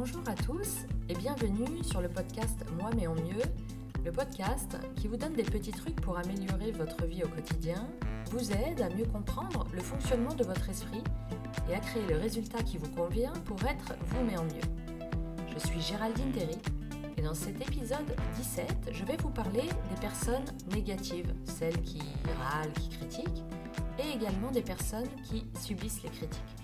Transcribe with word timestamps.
Bonjour 0.00 0.22
à 0.28 0.34
tous 0.34 0.86
et 1.10 1.14
bienvenue 1.14 1.84
sur 1.84 2.00
le 2.00 2.08
podcast 2.08 2.64
Moi 2.78 2.88
mais 2.96 3.06
en 3.06 3.14
mieux, 3.16 3.44
le 4.02 4.10
podcast 4.10 4.78
qui 4.96 5.08
vous 5.08 5.18
donne 5.18 5.34
des 5.34 5.42
petits 5.42 5.72
trucs 5.72 6.00
pour 6.00 6.16
améliorer 6.16 6.70
votre 6.70 7.04
vie 7.04 7.22
au 7.22 7.28
quotidien, 7.28 7.86
vous 8.30 8.50
aide 8.50 8.80
à 8.80 8.88
mieux 8.88 9.04
comprendre 9.04 9.66
le 9.74 9.82
fonctionnement 9.82 10.32
de 10.32 10.42
votre 10.42 10.70
esprit 10.70 11.04
et 11.68 11.74
à 11.74 11.80
créer 11.80 12.06
le 12.06 12.16
résultat 12.16 12.62
qui 12.62 12.78
vous 12.78 12.88
convient 12.88 13.34
pour 13.44 13.62
être 13.64 13.94
vous 14.06 14.24
mais 14.24 14.38
en 14.38 14.44
mieux. 14.44 15.04
Je 15.52 15.66
suis 15.66 15.82
Géraldine 15.82 16.32
Terry 16.32 16.56
et 17.18 17.20
dans 17.20 17.34
cet 17.34 17.60
épisode 17.60 18.16
17, 18.36 18.92
je 18.92 19.04
vais 19.04 19.18
vous 19.18 19.28
parler 19.28 19.64
des 19.64 20.00
personnes 20.00 20.46
négatives, 20.72 21.34
celles 21.44 21.82
qui 21.82 22.00
râlent, 22.40 22.72
qui 22.72 22.88
critiquent, 22.88 23.44
et 23.98 24.16
également 24.16 24.50
des 24.50 24.62
personnes 24.62 25.10
qui 25.24 25.44
subissent 25.60 26.02
les 26.02 26.08
critiques. 26.08 26.59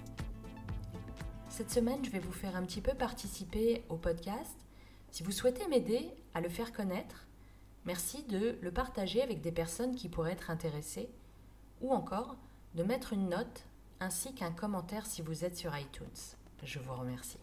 Cette 1.56 1.70
semaine, 1.70 2.05
je 2.05 2.10
vais 2.10 2.19
vous 2.19 2.34
faire 2.34 2.55
un 2.55 2.66
petit 2.66 2.83
peu 2.83 2.92
participer 2.92 3.83
au 3.88 3.96
podcast. 3.96 4.59
Si 5.10 5.23
vous 5.23 5.33
souhaitez 5.33 5.66
m'aider 5.69 6.06
à 6.34 6.42
le 6.42 6.51
faire 6.51 6.70
connaître, 6.70 7.27
merci 7.87 8.24
de 8.24 8.59
le 8.60 8.70
partager 8.70 9.23
avec 9.23 9.41
des 9.41 9.52
personnes 9.52 9.95
qui 9.95 10.10
pourraient 10.10 10.32
être 10.32 10.51
intéressées, 10.51 11.09
ou 11.80 11.95
encore 11.95 12.37
de 12.74 12.82
mettre 12.82 13.15
une 13.15 13.30
note 13.30 13.65
ainsi 14.01 14.34
qu'un 14.34 14.52
commentaire 14.52 15.06
si 15.06 15.23
vous 15.23 15.46
êtes 15.46 15.56
sur 15.56 15.74
iTunes. 15.74 16.37
Je 16.62 16.79
vous 16.79 16.92
remercie. 16.92 17.41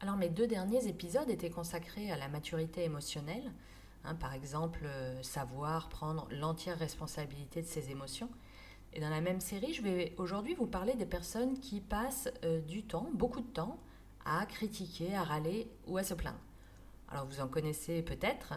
Alors 0.00 0.16
mes 0.16 0.30
deux 0.30 0.46
derniers 0.46 0.88
épisodes 0.88 1.28
étaient 1.28 1.50
consacrés 1.50 2.10
à 2.10 2.16
la 2.16 2.28
maturité 2.28 2.82
émotionnelle, 2.84 3.52
hein, 4.04 4.14
par 4.14 4.32
exemple 4.32 4.80
euh, 4.84 5.22
savoir 5.22 5.90
prendre 5.90 6.26
l'entière 6.30 6.78
responsabilité 6.78 7.60
de 7.60 7.66
ses 7.66 7.90
émotions. 7.90 8.30
Et 8.94 9.00
dans 9.00 9.10
la 9.10 9.20
même 9.20 9.40
série, 9.40 9.74
je 9.74 9.82
vais 9.82 10.14
aujourd'hui 10.18 10.54
vous 10.54 10.68
parler 10.68 10.94
des 10.94 11.04
personnes 11.04 11.58
qui 11.58 11.80
passent 11.80 12.28
euh, 12.44 12.60
du 12.60 12.84
temps, 12.84 13.10
beaucoup 13.12 13.40
de 13.40 13.46
temps, 13.46 13.80
à 14.24 14.46
critiquer, 14.46 15.16
à 15.16 15.24
râler 15.24 15.68
ou 15.88 15.98
à 15.98 16.04
se 16.04 16.14
plaindre. 16.14 16.38
Alors 17.08 17.26
vous 17.26 17.40
en 17.40 17.48
connaissez 17.48 18.02
peut-être, 18.02 18.54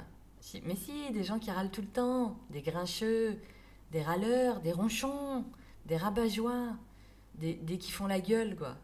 mais 0.63 0.75
si, 0.75 1.11
des 1.11 1.23
gens 1.23 1.39
qui 1.39 1.49
râlent 1.49 1.71
tout 1.71 1.81
le 1.81 1.87
temps, 1.87 2.37
des 2.51 2.61
grincheux, 2.61 3.39
des 3.91 4.03
râleurs, 4.03 4.61
des 4.61 4.71
ronchons, 4.71 5.43
des 5.87 5.97
rabat-joie, 5.97 6.75
des, 7.35 7.55
des 7.55 7.79
qui 7.79 7.91
font 7.91 8.05
la 8.05 8.21
gueule, 8.21 8.55
quoi. 8.55 8.75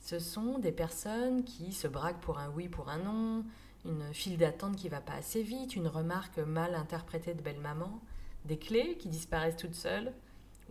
Ce 0.00 0.18
sont 0.18 0.58
des 0.58 0.72
personnes 0.72 1.44
qui 1.44 1.72
se 1.72 1.86
braquent 1.86 2.20
pour 2.20 2.38
un 2.38 2.50
oui, 2.50 2.68
pour 2.68 2.88
un 2.88 2.98
non, 2.98 3.44
une 3.84 4.12
file 4.14 4.38
d'attente 4.38 4.76
qui 4.76 4.88
va 4.88 5.00
pas 5.00 5.14
assez 5.14 5.42
vite, 5.42 5.76
une 5.76 5.88
remarque 5.88 6.38
mal 6.38 6.74
interprétée 6.74 7.34
de 7.34 7.42
belle-maman, 7.42 8.00
des 8.46 8.58
clés 8.58 8.96
qui 8.98 9.08
disparaissent 9.08 9.56
toutes 9.56 9.74
seules, 9.74 10.12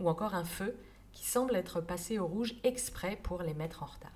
ou 0.00 0.08
encore 0.08 0.34
un 0.34 0.44
feu 0.44 0.76
qui 1.12 1.24
semble 1.24 1.56
être 1.56 1.80
passé 1.80 2.18
au 2.18 2.26
rouge 2.26 2.54
exprès 2.64 3.16
pour 3.22 3.42
les 3.42 3.54
mettre 3.54 3.82
en 3.82 3.86
retard. 3.86 4.10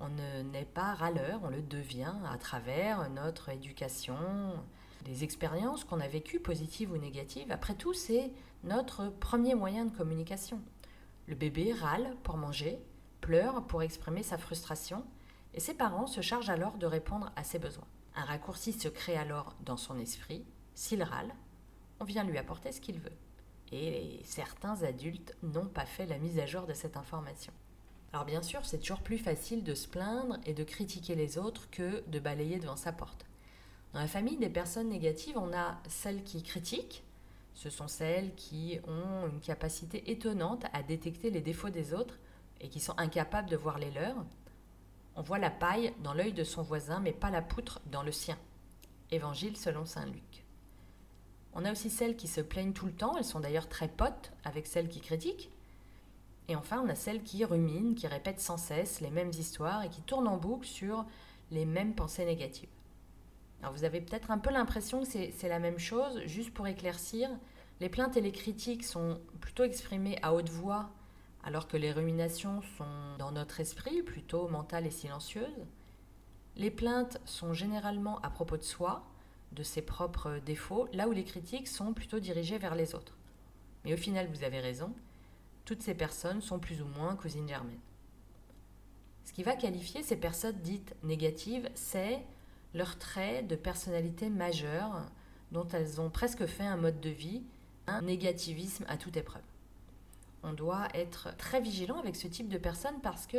On 0.00 0.08
n'est 0.08 0.64
pas 0.64 0.94
râleur, 0.94 1.40
on 1.44 1.48
le 1.48 1.62
devient 1.62 2.14
à 2.28 2.36
travers 2.36 3.08
notre 3.10 3.50
éducation, 3.50 4.16
les 5.06 5.22
expériences 5.22 5.84
qu'on 5.84 6.00
a 6.00 6.08
vécues, 6.08 6.40
positives 6.40 6.90
ou 6.90 6.96
négatives. 6.96 7.52
Après 7.52 7.74
tout, 7.74 7.94
c'est 7.94 8.32
notre 8.64 9.08
premier 9.08 9.54
moyen 9.54 9.84
de 9.84 9.96
communication. 9.96 10.60
Le 11.28 11.34
bébé 11.34 11.72
râle 11.72 12.16
pour 12.24 12.36
manger, 12.36 12.78
pleure 13.20 13.64
pour 13.66 13.82
exprimer 13.82 14.22
sa 14.22 14.38
frustration, 14.38 15.04
et 15.54 15.60
ses 15.60 15.74
parents 15.74 16.06
se 16.06 16.20
chargent 16.20 16.50
alors 16.50 16.78
de 16.78 16.86
répondre 16.86 17.30
à 17.36 17.44
ses 17.44 17.58
besoins. 17.58 17.86
Un 18.16 18.24
raccourci 18.24 18.72
se 18.72 18.88
crée 18.88 19.16
alors 19.16 19.54
dans 19.64 19.76
son 19.76 19.98
esprit. 19.98 20.44
S'il 20.74 21.02
râle, 21.02 21.34
on 22.00 22.04
vient 22.04 22.24
lui 22.24 22.38
apporter 22.38 22.72
ce 22.72 22.80
qu'il 22.80 22.98
veut. 22.98 23.12
Et 23.72 24.20
certains 24.24 24.82
adultes 24.82 25.34
n'ont 25.42 25.66
pas 25.66 25.86
fait 25.86 26.06
la 26.06 26.18
mise 26.18 26.38
à 26.38 26.46
jour 26.46 26.66
de 26.66 26.74
cette 26.74 26.96
information. 26.96 27.52
Alors 28.12 28.26
bien 28.26 28.42
sûr, 28.42 28.64
c'est 28.64 28.78
toujours 28.78 29.00
plus 29.00 29.18
facile 29.18 29.64
de 29.64 29.74
se 29.74 29.88
plaindre 29.88 30.36
et 30.44 30.52
de 30.52 30.64
critiquer 30.64 31.14
les 31.14 31.38
autres 31.38 31.70
que 31.70 32.06
de 32.08 32.18
balayer 32.18 32.58
devant 32.58 32.76
sa 32.76 32.92
porte. 32.92 33.24
Dans 33.94 34.00
la 34.00 34.08
famille 34.08 34.36
des 34.36 34.50
personnes 34.50 34.90
négatives, 34.90 35.38
on 35.38 35.54
a 35.54 35.78
celles 35.88 36.22
qui 36.22 36.42
critiquent, 36.42 37.02
ce 37.54 37.70
sont 37.70 37.88
celles 37.88 38.34
qui 38.34 38.78
ont 38.86 39.28
une 39.28 39.40
capacité 39.40 40.10
étonnante 40.10 40.64
à 40.72 40.82
détecter 40.82 41.30
les 41.30 41.40
défauts 41.40 41.70
des 41.70 41.94
autres 41.94 42.18
et 42.60 42.68
qui 42.68 42.80
sont 42.80 42.98
incapables 42.98 43.50
de 43.50 43.56
voir 43.56 43.78
les 43.78 43.90
leurs, 43.90 44.24
on 45.14 45.22
voit 45.22 45.38
la 45.38 45.50
paille 45.50 45.92
dans 46.02 46.14
l'œil 46.14 46.32
de 46.32 46.44
son 46.44 46.62
voisin, 46.62 47.00
mais 47.00 47.12
pas 47.12 47.30
la 47.30 47.42
poutre 47.42 47.80
dans 47.86 48.02
le 48.02 48.12
sien. 48.12 48.38
Évangile 49.10 49.56
selon 49.56 49.84
Saint 49.84 50.06
Luc. 50.06 50.44
On 51.54 51.64
a 51.64 51.72
aussi 51.72 51.90
celles 51.90 52.16
qui 52.16 52.28
se 52.28 52.40
plaignent 52.40 52.72
tout 52.72 52.86
le 52.86 52.92
temps, 52.92 53.16
elles 53.16 53.24
sont 53.24 53.40
d'ailleurs 53.40 53.68
très 53.68 53.88
potes 53.88 54.32
avec 54.44 54.66
celles 54.66 54.88
qui 54.88 55.00
critiquent. 55.00 55.50
Et 56.48 56.56
enfin, 56.56 56.82
on 56.84 56.88
a 56.88 56.94
celles 56.94 57.22
qui 57.22 57.44
ruminent, 57.44 57.94
qui 57.94 58.06
répètent 58.06 58.40
sans 58.40 58.56
cesse 58.56 59.00
les 59.00 59.10
mêmes 59.10 59.30
histoires 59.30 59.82
et 59.84 59.88
qui 59.88 60.02
tournent 60.02 60.28
en 60.28 60.36
boucle 60.36 60.66
sur 60.66 61.04
les 61.50 61.64
mêmes 61.64 61.94
pensées 61.94 62.24
négatives. 62.24 62.68
Vous 63.74 63.84
avez 63.84 64.00
peut-être 64.00 64.32
un 64.32 64.38
peu 64.38 64.50
l'impression 64.50 65.02
que 65.02 65.06
c'est 65.06 65.48
la 65.48 65.60
même 65.60 65.78
chose, 65.78 66.20
juste 66.26 66.52
pour 66.52 66.66
éclaircir, 66.66 67.30
les 67.80 67.88
plaintes 67.88 68.16
et 68.16 68.20
les 68.20 68.32
critiques 68.32 68.84
sont 68.84 69.20
plutôt 69.40 69.64
exprimées 69.64 70.18
à 70.22 70.34
haute 70.34 70.48
voix 70.48 70.90
alors 71.44 71.66
que 71.66 71.76
les 71.76 71.92
ruminations 71.92 72.62
sont 72.76 73.16
dans 73.18 73.32
notre 73.32 73.60
esprit, 73.60 74.02
plutôt 74.02 74.48
mentales 74.48 74.86
et 74.86 74.90
silencieuses. 74.90 75.66
Les 76.56 76.70
plaintes 76.70 77.20
sont 77.24 77.52
généralement 77.52 78.20
à 78.20 78.30
propos 78.30 78.56
de 78.56 78.62
soi, 78.62 79.04
de 79.52 79.62
ses 79.62 79.82
propres 79.82 80.40
défauts, 80.44 80.88
là 80.92 81.08
où 81.08 81.12
les 81.12 81.24
critiques 81.24 81.68
sont 81.68 81.92
plutôt 81.92 82.20
dirigées 82.20 82.58
vers 82.58 82.74
les 82.74 82.94
autres. 82.94 83.16
Mais 83.84 83.94
au 83.94 83.96
final, 83.96 84.28
vous 84.28 84.44
avez 84.44 84.60
raison, 84.60 84.92
toutes 85.64 85.82
ces 85.82 85.94
personnes 85.94 86.40
sont 86.40 86.58
plus 86.58 86.82
ou 86.82 86.86
moins 86.86 87.16
cousines 87.16 87.48
germaines. 87.48 87.78
Ce 89.24 89.32
qui 89.32 89.42
va 89.42 89.54
qualifier 89.54 90.02
ces 90.02 90.16
personnes 90.16 90.58
dites 90.62 90.94
négatives, 91.02 91.68
c'est 91.74 92.20
leur 92.74 92.98
trait 92.98 93.42
de 93.42 93.56
personnalité 93.56 94.28
majeure 94.30 95.02
dont 95.52 95.68
elles 95.68 96.00
ont 96.00 96.10
presque 96.10 96.46
fait 96.46 96.64
un 96.64 96.76
mode 96.76 97.00
de 97.00 97.10
vie, 97.10 97.42
un 97.86 98.02
négativisme 98.02 98.84
à 98.88 98.96
toute 98.96 99.16
épreuve 99.16 99.42
on 100.42 100.52
doit 100.52 100.88
être 100.94 101.36
très 101.36 101.60
vigilant 101.60 101.98
avec 101.98 102.16
ce 102.16 102.26
type 102.26 102.48
de 102.48 102.58
personnes 102.58 103.00
parce 103.02 103.26
que 103.26 103.38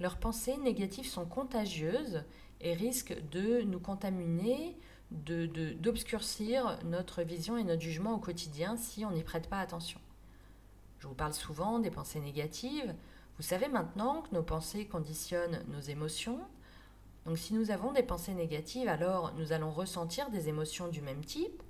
leurs 0.00 0.16
pensées 0.16 0.56
négatives 0.58 1.06
sont 1.06 1.24
contagieuses 1.24 2.22
et 2.60 2.74
risquent 2.74 3.16
de 3.30 3.62
nous 3.62 3.80
contaminer, 3.80 4.76
d'obscurcir 5.10 6.78
de, 6.78 6.86
notre 6.86 7.22
vision 7.22 7.56
et 7.56 7.64
notre 7.64 7.82
jugement 7.82 8.14
au 8.14 8.18
quotidien 8.18 8.76
si 8.76 9.04
on 9.04 9.10
n'y 9.10 9.22
prête 9.22 9.48
pas 9.48 9.60
attention. 9.60 10.00
Je 10.98 11.06
vous 11.06 11.14
parle 11.14 11.34
souvent 11.34 11.78
des 11.78 11.90
pensées 11.90 12.20
négatives. 12.20 12.94
Vous 13.36 13.42
savez 13.42 13.68
maintenant 13.68 14.22
que 14.22 14.34
nos 14.34 14.42
pensées 14.42 14.86
conditionnent 14.86 15.62
nos 15.68 15.80
émotions. 15.80 16.40
Donc 17.26 17.38
si 17.38 17.54
nous 17.54 17.70
avons 17.70 17.92
des 17.92 18.02
pensées 18.02 18.34
négatives, 18.34 18.88
alors 18.88 19.34
nous 19.36 19.52
allons 19.52 19.70
ressentir 19.70 20.30
des 20.30 20.48
émotions 20.48 20.88
du 20.88 21.02
même 21.02 21.24
type 21.24 21.62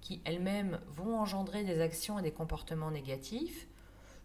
qui 0.00 0.20
elles-mêmes 0.24 0.80
vont 0.88 1.18
engendrer 1.18 1.64
des 1.64 1.80
actions 1.80 2.18
et 2.18 2.22
des 2.22 2.32
comportements 2.32 2.90
négatifs 2.90 3.66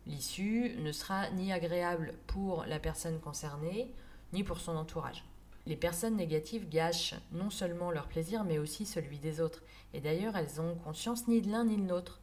L'issue 0.09 0.75
ne 0.79 0.91
sera 0.91 1.29
ni 1.29 1.53
agréable 1.53 2.15
pour 2.25 2.65
la 2.65 2.79
personne 2.79 3.19
concernée, 3.19 3.93
ni 4.33 4.43
pour 4.43 4.59
son 4.59 4.75
entourage. 4.75 5.23
Les 5.69 5.75
personnes 5.75 6.15
négatives 6.15 6.67
gâchent 6.67 7.13
non 7.31 7.51
seulement 7.51 7.91
leur 7.91 8.07
plaisir, 8.07 8.43
mais 8.43 8.57
aussi 8.57 8.87
celui 8.87 9.19
des 9.19 9.39
autres. 9.39 9.61
Et 9.93 10.01
d'ailleurs, 10.01 10.35
elles 10.35 10.59
ont 10.59 10.73
conscience 10.73 11.27
ni 11.27 11.41
de 11.41 11.51
l'un 11.51 11.65
ni 11.65 11.77
de 11.77 11.87
l'autre, 11.87 12.21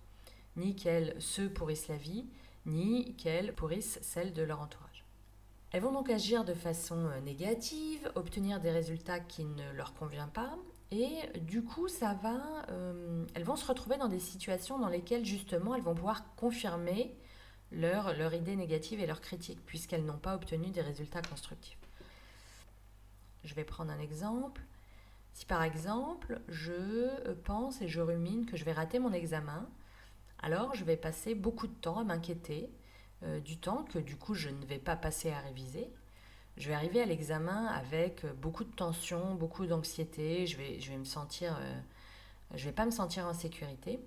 ni 0.56 0.74
qu'elles 0.74 1.14
se 1.20 1.42
pourrissent 1.42 1.86
la 1.86 1.96
vie, 1.96 2.26
ni 2.66 3.14
qu'elles 3.14 3.54
pourrissent 3.54 4.00
celle 4.02 4.32
de 4.32 4.42
leur 4.42 4.60
entourage. 4.60 5.04
Elles 5.70 5.80
vont 5.80 5.92
donc 5.92 6.10
agir 6.10 6.44
de 6.44 6.54
façon 6.54 6.96
euh, 6.96 7.20
négative, 7.20 8.10
obtenir 8.16 8.58
des 8.58 8.72
résultats 8.72 9.20
qui 9.20 9.44
ne 9.44 9.72
leur 9.76 9.94
conviennent 9.94 10.28
pas, 10.30 10.58
et 10.90 11.38
du 11.38 11.62
coup, 11.62 11.86
ça 11.86 12.14
va, 12.14 12.42
euh, 12.70 13.24
elles 13.34 13.44
vont 13.44 13.54
se 13.54 13.66
retrouver 13.66 13.96
dans 13.96 14.08
des 14.08 14.18
situations 14.18 14.80
dans 14.80 14.88
lesquelles 14.88 15.24
justement 15.24 15.76
elles 15.76 15.82
vont 15.82 15.94
pouvoir 15.94 16.34
confirmer 16.34 17.14
leur, 17.70 18.12
leur 18.12 18.34
idée 18.34 18.56
négative 18.56 18.98
et 18.98 19.06
leur 19.06 19.20
critique, 19.20 19.64
puisqu'elles 19.66 20.04
n'ont 20.04 20.18
pas 20.18 20.34
obtenu 20.34 20.70
des 20.70 20.82
résultats 20.82 21.22
constructifs. 21.22 21.78
Je 23.44 23.54
vais 23.54 23.64
prendre 23.64 23.92
un 23.92 24.00
exemple. 24.00 24.62
Si 25.32 25.46
par 25.46 25.62
exemple, 25.62 26.40
je 26.48 27.32
pense 27.44 27.82
et 27.82 27.88
je 27.88 28.00
rumine 28.00 28.46
que 28.46 28.56
je 28.56 28.64
vais 28.64 28.72
rater 28.72 28.98
mon 28.98 29.12
examen, 29.12 29.68
alors 30.40 30.74
je 30.74 30.84
vais 30.84 30.96
passer 30.96 31.34
beaucoup 31.34 31.66
de 31.66 31.74
temps 31.74 31.98
à 31.98 32.04
m'inquiéter, 32.04 32.70
euh, 33.22 33.40
du 33.40 33.58
temps 33.58 33.84
que 33.84 33.98
du 33.98 34.16
coup 34.16 34.34
je 34.34 34.48
ne 34.48 34.64
vais 34.64 34.78
pas 34.78 34.96
passer 34.96 35.30
à 35.30 35.38
réviser. 35.40 35.88
Je 36.56 36.68
vais 36.68 36.74
arriver 36.74 37.02
à 37.02 37.06
l'examen 37.06 37.66
avec 37.66 38.24
beaucoup 38.40 38.64
de 38.64 38.72
tension, 38.72 39.34
beaucoup 39.34 39.66
d'anxiété, 39.66 40.46
je 40.46 40.56
vais, 40.56 40.78
vais 40.78 40.96
me 40.96 41.04
sentir, 41.04 41.56
euh, 41.60 41.80
je 42.54 42.64
vais 42.64 42.72
pas 42.72 42.86
me 42.86 42.90
sentir 42.90 43.26
en 43.26 43.34
sécurité 43.34 44.00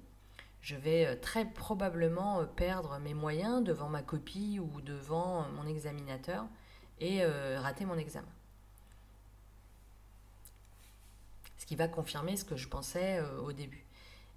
je 0.62 0.76
vais 0.76 1.06
euh, 1.06 1.16
très 1.16 1.46
probablement 1.46 2.42
euh, 2.42 2.46
perdre 2.46 2.98
mes 3.00 3.14
moyens 3.14 3.64
devant 3.64 3.90
ma 3.90 4.02
copie 4.02 4.60
ou 4.60 4.82
devant 4.82 5.48
mon 5.56 5.66
examinateur 5.68 6.46
et 7.00 7.24
euh, 7.24 7.60
rater 7.62 7.86
mon 7.86 7.98
examen. 7.98 8.28
Ce 11.58 11.59
qui 11.70 11.76
va 11.76 11.88
confirmer 11.88 12.36
ce 12.36 12.44
que 12.44 12.56
je 12.56 12.68
pensais 12.68 13.22
au 13.44 13.52
début. 13.52 13.86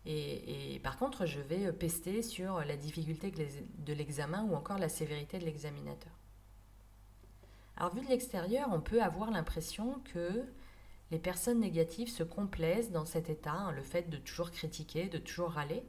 Et, 0.05 0.79
par 0.84 0.99
contre, 0.99 1.25
je 1.25 1.40
vais 1.40 1.73
pester 1.73 2.20
sur 2.20 2.62
la 2.62 2.76
difficulté 2.76 3.31
de 3.31 3.93
l'examen 3.94 4.43
ou 4.43 4.55
encore 4.55 4.76
la 4.76 4.90
sévérité 4.90 5.38
de 5.38 5.46
l'examinateur. 5.46 6.12
Alors 7.79 7.94
vu 7.94 8.02
de 8.02 8.08
l'extérieur, 8.08 8.69
on 8.70 8.82
peut 8.82 9.02
avoir 9.02 9.31
l'impression 9.31 9.99
que 10.12 10.44
les 11.11 11.19
personnes 11.19 11.61
négatives 11.61 12.11
se 12.11 12.23
complaisent 12.23 12.90
dans 12.90 13.06
cet 13.06 13.31
état, 13.31 13.52
hein, 13.52 13.73
le 13.73 13.82
fait 13.82 14.11
de 14.11 14.19
toujours 14.19 14.50
critiquer, 14.50 15.08
de 15.08 15.17
toujours 15.17 15.52
râler. 15.52 15.82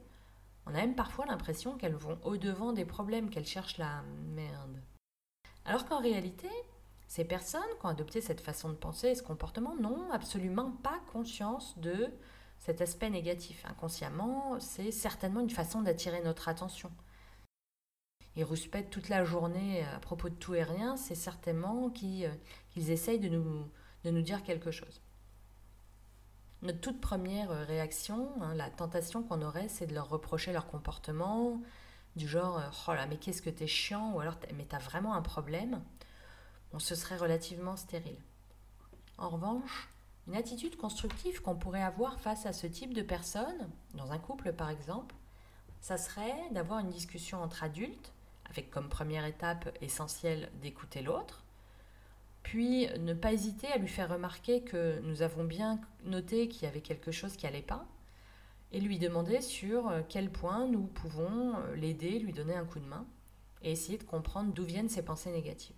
On 0.64 0.70
a 0.70 0.78
même 0.78 0.94
parfois 0.94 1.26
l'impression 1.26 1.76
qu'elles 1.76 1.94
vont 1.94 2.18
au-devant 2.24 2.72
des 2.72 2.86
problèmes, 2.86 3.28
qu'elles 3.28 3.44
cherchent 3.44 3.76
la 3.76 4.02
merde. 4.34 4.80
Alors 5.66 5.84
qu'en 5.84 6.00
réalité, 6.00 6.48
ces 7.08 7.24
personnes 7.24 7.62
qui 7.78 7.86
ont 7.86 7.90
adopté 7.90 8.20
cette 8.20 8.40
façon 8.40 8.68
de 8.68 8.74
penser 8.74 9.08
et 9.08 9.14
ce 9.14 9.22
comportement 9.22 9.76
n'ont 9.76 10.10
absolument 10.10 10.72
pas 10.82 11.00
conscience 11.12 11.78
de 11.78 12.10
cet 12.58 12.80
aspect 12.80 13.10
négatif. 13.10 13.64
Inconsciemment, 13.66 14.58
c'est 14.58 14.90
certainement 14.90 15.40
une 15.40 15.50
façon 15.50 15.82
d'attirer 15.82 16.22
notre 16.22 16.48
attention. 16.48 16.90
Ils 18.36 18.44
rouspètent 18.44 18.90
toute 18.90 19.08
la 19.08 19.24
journée 19.24 19.84
à 19.84 20.00
propos 20.00 20.28
de 20.28 20.34
tout 20.34 20.54
et 20.54 20.64
rien, 20.64 20.96
c'est 20.96 21.14
certainement 21.14 21.90
qu'ils 21.90 22.24
euh, 22.24 22.92
essayent 22.92 23.20
de 23.20 23.28
nous, 23.28 24.22
dire 24.22 24.42
quelque 24.42 24.70
chose. 24.70 25.00
Notre 26.62 26.80
toute 26.80 27.00
première 27.00 27.50
réaction, 27.66 28.30
hein, 28.40 28.54
la 28.54 28.70
tentation 28.70 29.22
qu'on 29.22 29.42
aurait, 29.42 29.68
c'est 29.68 29.86
de 29.86 29.94
leur 29.94 30.08
reprocher 30.08 30.52
leur 30.52 30.66
comportement, 30.66 31.60
du 32.16 32.26
genre 32.26 32.58
euh, 32.58 32.68
Oh 32.88 32.94
là, 32.94 33.06
mais 33.06 33.18
qu'est-ce 33.18 33.42
que 33.42 33.50
t'es 33.50 33.66
chiant, 33.66 34.14
ou 34.14 34.20
alors 34.20 34.36
Mais 34.56 34.64
t'as 34.64 34.78
vraiment 34.78 35.14
un 35.14 35.22
problème? 35.22 35.80
On 36.74 36.80
se 36.80 36.96
serait 36.96 37.16
relativement 37.16 37.76
stérile. 37.76 38.18
En 39.16 39.28
revanche, 39.28 39.88
une 40.26 40.34
attitude 40.34 40.76
constructive 40.76 41.40
qu'on 41.40 41.54
pourrait 41.54 41.84
avoir 41.84 42.18
face 42.18 42.46
à 42.46 42.52
ce 42.52 42.66
type 42.66 42.94
de 42.94 43.02
personnes, 43.02 43.70
dans 43.94 44.10
un 44.10 44.18
couple 44.18 44.52
par 44.52 44.70
exemple, 44.70 45.14
ça 45.80 45.96
serait 45.96 46.34
d'avoir 46.50 46.80
une 46.80 46.90
discussion 46.90 47.40
entre 47.40 47.62
adultes, 47.62 48.12
avec 48.50 48.72
comme 48.72 48.88
première 48.88 49.24
étape 49.24 49.68
essentielle 49.82 50.50
d'écouter 50.62 51.00
l'autre, 51.00 51.44
puis 52.42 52.88
ne 52.98 53.14
pas 53.14 53.32
hésiter 53.32 53.68
à 53.68 53.78
lui 53.78 53.86
faire 53.86 54.10
remarquer 54.10 54.62
que 54.62 54.98
nous 55.04 55.22
avons 55.22 55.44
bien 55.44 55.80
noté 56.02 56.48
qu'il 56.48 56.64
y 56.64 56.66
avait 56.66 56.80
quelque 56.80 57.12
chose 57.12 57.36
qui 57.36 57.46
n'allait 57.46 57.62
pas, 57.62 57.86
et 58.72 58.80
lui 58.80 58.98
demander 58.98 59.42
sur 59.42 59.92
quel 60.08 60.28
point 60.28 60.66
nous 60.66 60.86
pouvons 60.88 61.54
l'aider, 61.76 62.18
lui 62.18 62.32
donner 62.32 62.56
un 62.56 62.64
coup 62.64 62.80
de 62.80 62.88
main, 62.88 63.06
et 63.62 63.70
essayer 63.70 63.96
de 63.96 64.02
comprendre 64.02 64.52
d'où 64.52 64.64
viennent 64.64 64.88
ces 64.88 65.04
pensées 65.04 65.30
négatives. 65.30 65.76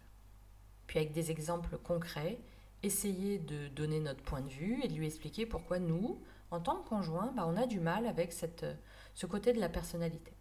Puis 0.86 0.98
avec 0.98 1.12
des 1.12 1.30
exemples 1.30 1.78
concrets, 1.78 2.38
essayer 2.82 3.38
de 3.38 3.68
donner 3.68 4.00
notre 4.00 4.22
point 4.22 4.40
de 4.40 4.48
vue 4.48 4.80
et 4.82 4.88
de 4.88 4.94
lui 4.94 5.06
expliquer 5.06 5.46
pourquoi 5.46 5.78
nous, 5.78 6.20
en 6.50 6.60
tant 6.60 6.76
que 6.76 6.88
conjoint, 6.88 7.32
bah, 7.34 7.44
on 7.46 7.56
a 7.56 7.66
du 7.66 7.80
mal 7.80 8.06
avec 8.06 8.32
cette, 8.32 8.66
ce 9.14 9.26
côté 9.26 9.52
de 9.52 9.60
la 9.60 9.68
personnalité. 9.68 10.32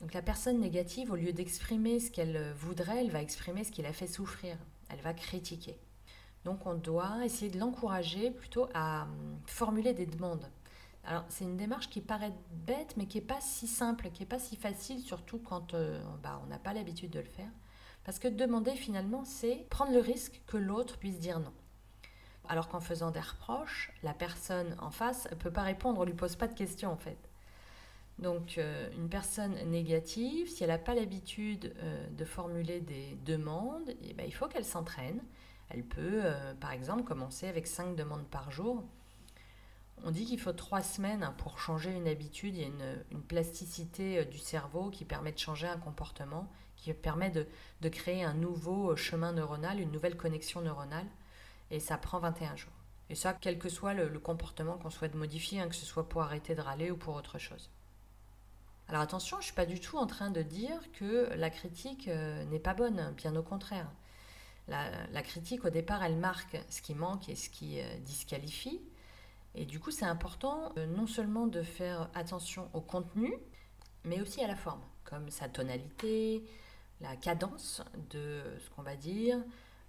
Donc 0.00 0.14
la 0.14 0.22
personne 0.22 0.58
négative, 0.58 1.12
au 1.12 1.16
lieu 1.16 1.32
d'exprimer 1.32 2.00
ce 2.00 2.10
qu'elle 2.10 2.52
voudrait, 2.54 3.04
elle 3.04 3.10
va 3.10 3.22
exprimer 3.22 3.62
ce 3.64 3.70
qui 3.70 3.82
la 3.82 3.92
fait 3.92 4.06
souffrir. 4.06 4.56
Elle 4.88 5.00
va 5.00 5.14
critiquer. 5.14 5.78
Donc 6.44 6.66
on 6.66 6.74
doit 6.74 7.24
essayer 7.24 7.50
de 7.50 7.58
l'encourager 7.58 8.30
plutôt 8.30 8.68
à 8.74 9.02
hum, 9.02 9.38
formuler 9.46 9.94
des 9.94 10.06
demandes. 10.06 10.48
Alors 11.04 11.24
c'est 11.28 11.44
une 11.44 11.56
démarche 11.56 11.88
qui 11.88 12.00
paraît 12.00 12.32
bête 12.50 12.94
mais 12.96 13.06
qui 13.06 13.18
n'est 13.18 13.24
pas 13.24 13.40
si 13.40 13.66
simple, 13.66 14.10
qui 14.10 14.22
n'est 14.22 14.28
pas 14.28 14.38
si 14.38 14.56
facile, 14.56 15.00
surtout 15.00 15.38
quand 15.38 15.74
euh, 15.74 16.02
bah, 16.22 16.40
on 16.44 16.48
n'a 16.48 16.58
pas 16.58 16.74
l'habitude 16.74 17.10
de 17.10 17.20
le 17.20 17.26
faire. 17.26 17.50
Parce 18.04 18.18
que 18.18 18.28
demander 18.28 18.74
finalement, 18.74 19.24
c'est 19.24 19.66
prendre 19.70 19.92
le 19.92 20.00
risque 20.00 20.40
que 20.46 20.56
l'autre 20.56 20.98
puisse 20.98 21.18
dire 21.18 21.38
non. 21.38 21.52
Alors 22.48 22.68
qu'en 22.68 22.80
faisant 22.80 23.10
des 23.10 23.20
reproches, 23.20 23.92
la 24.02 24.14
personne 24.14 24.74
en 24.80 24.90
face 24.90 25.28
ne 25.30 25.36
peut 25.36 25.52
pas 25.52 25.62
répondre, 25.62 26.00
on 26.00 26.04
ne 26.04 26.10
lui 26.10 26.16
pose 26.16 26.36
pas 26.36 26.48
de 26.48 26.54
questions 26.54 26.90
en 26.90 26.96
fait. 26.96 27.18
Donc 28.18 28.58
euh, 28.58 28.90
une 28.96 29.08
personne 29.08 29.54
négative, 29.70 30.48
si 30.48 30.64
elle 30.64 30.70
n'a 30.70 30.78
pas 30.78 30.94
l'habitude 30.94 31.74
euh, 31.78 32.06
de 32.10 32.24
formuler 32.24 32.80
des 32.80 33.16
demandes, 33.24 33.94
eh 34.02 34.14
ben, 34.14 34.24
il 34.26 34.34
faut 34.34 34.48
qu'elle 34.48 34.64
s'entraîne. 34.64 35.22
Elle 35.70 35.84
peut, 35.84 36.20
euh, 36.24 36.54
par 36.54 36.72
exemple, 36.72 37.04
commencer 37.04 37.48
avec 37.48 37.66
cinq 37.66 37.96
demandes 37.96 38.26
par 38.26 38.50
jour. 38.50 38.84
On 40.04 40.10
dit 40.10 40.24
qu'il 40.24 40.40
faut 40.40 40.52
trois 40.52 40.82
semaines 40.82 41.32
pour 41.38 41.58
changer 41.58 41.92
une 41.92 42.08
habitude. 42.08 42.56
Il 42.56 42.60
y 42.60 42.64
a 42.64 42.68
une 43.12 43.22
plasticité 43.22 44.24
du 44.24 44.38
cerveau 44.38 44.90
qui 44.90 45.04
permet 45.04 45.32
de 45.32 45.38
changer 45.38 45.68
un 45.68 45.78
comportement 45.78 46.50
qui 46.82 46.92
permet 46.92 47.30
de, 47.30 47.46
de, 47.80 47.88
créer 47.88 48.24
un 48.24 48.34
nouveau 48.34 48.96
chemin 48.96 49.32
neuronal, 49.32 49.80
une 49.80 49.92
nouvelle 49.92 50.16
connexion 50.16 50.60
neuronale. 50.60 51.06
Et 51.70 51.80
ça 51.80 51.96
prend 51.96 52.18
21 52.18 52.56
jours. 52.56 52.72
Et 53.08 53.14
ça, 53.14 53.34
quel 53.34 53.58
que 53.58 53.68
soit 53.68 53.94
le, 53.94 54.08
comportement 54.18 54.78
qu'on 54.78 54.90
souhaite 54.90 55.14
modifier, 55.14 55.60
hein, 55.60 55.68
que 55.68 55.74
ce 55.74 55.86
soit 55.86 56.08
pour 56.08 56.22
arrêter 56.22 56.54
de 56.54 56.60
râler 56.60 56.90
ou 56.90 56.96
pour 56.96 57.14
autre 57.14 57.38
chose. 57.38 57.70
Alors 58.88 59.02
attention, 59.02 59.36
je 59.36 59.42
ne 59.42 59.44
suis 59.44 59.54
pas 59.54 59.66
du 59.66 59.80
tout 59.80 59.96
en 59.96 60.06
train 60.06 60.30
de 60.30 60.42
dire 60.42 60.78
que 60.92 61.30
la 61.36 61.50
critique 61.50 62.08
euh, 62.08 62.44
n'est 62.46 62.58
pas 62.58 62.74
bonne, 62.74 63.14
bien 63.16 63.36
au 63.36 63.42
contraire. 63.42 63.90
La, 64.68 64.90
la, 65.12 65.22
critique, 65.22 65.64
au 65.64 65.70
départ, 65.70 66.02
elle 66.02 66.16
marque 66.16 66.58
ce 66.68 66.82
qui 66.82 66.94
manque 66.94 67.28
et 67.28 67.36
ce 67.36 67.48
qui 67.48 67.80
euh, 67.80 67.98
disqualifie. 68.00 68.80
Et 69.54 69.66
du 69.66 69.80
coup, 69.80 69.90
c'est 69.90 70.06
important 70.06 70.72
euh, 70.76 70.86
non 70.86 71.06
seulement 71.06 71.46
de 71.46 71.62
faire 71.62 72.08
attention 72.14 72.68
au 72.72 72.80
contenu, 72.80 73.34
mais 74.04 74.20
aussi 74.20 74.42
à 74.42 74.46
la 74.46 74.56
forme, 74.56 74.82
comme 75.04 75.30
sa 75.30 75.48
tonalité, 75.48 76.44
la 77.02 77.16
cadence 77.16 77.82
de 78.10 78.42
ce 78.58 78.70
qu'on 78.70 78.82
va 78.82 78.96
dire, 78.96 79.38